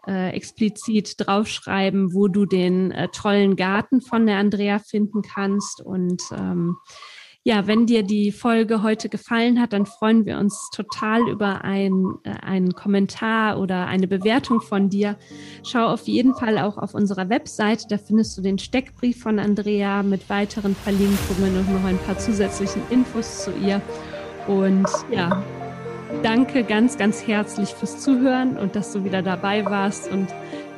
[0.07, 5.82] äh, explizit draufschreiben, wo du den äh, tollen Garten von der Andrea finden kannst.
[5.82, 6.76] Und ähm,
[7.44, 12.14] ja, wenn dir die Folge heute gefallen hat, dann freuen wir uns total über ein,
[12.24, 15.18] äh, einen Kommentar oder eine Bewertung von dir.
[15.64, 20.04] Schau auf jeden Fall auch auf unserer Webseite, da findest du den Steckbrief von Andrea
[20.04, 23.82] mit weiteren Verlinkungen und noch ein paar zusätzlichen Infos zu ihr.
[24.48, 25.44] Und ja,
[26.22, 30.28] danke ganz, ganz herzlich fürs Zuhören und dass du wieder dabei warst und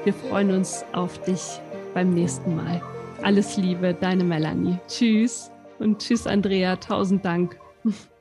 [0.05, 1.59] wir freuen uns auf dich
[1.93, 2.81] beim nächsten Mal.
[3.21, 4.77] Alles Liebe, deine Melanie.
[4.87, 5.52] Tschüss.
[5.79, 6.75] Und tschüss, Andrea.
[6.77, 7.59] Tausend Dank.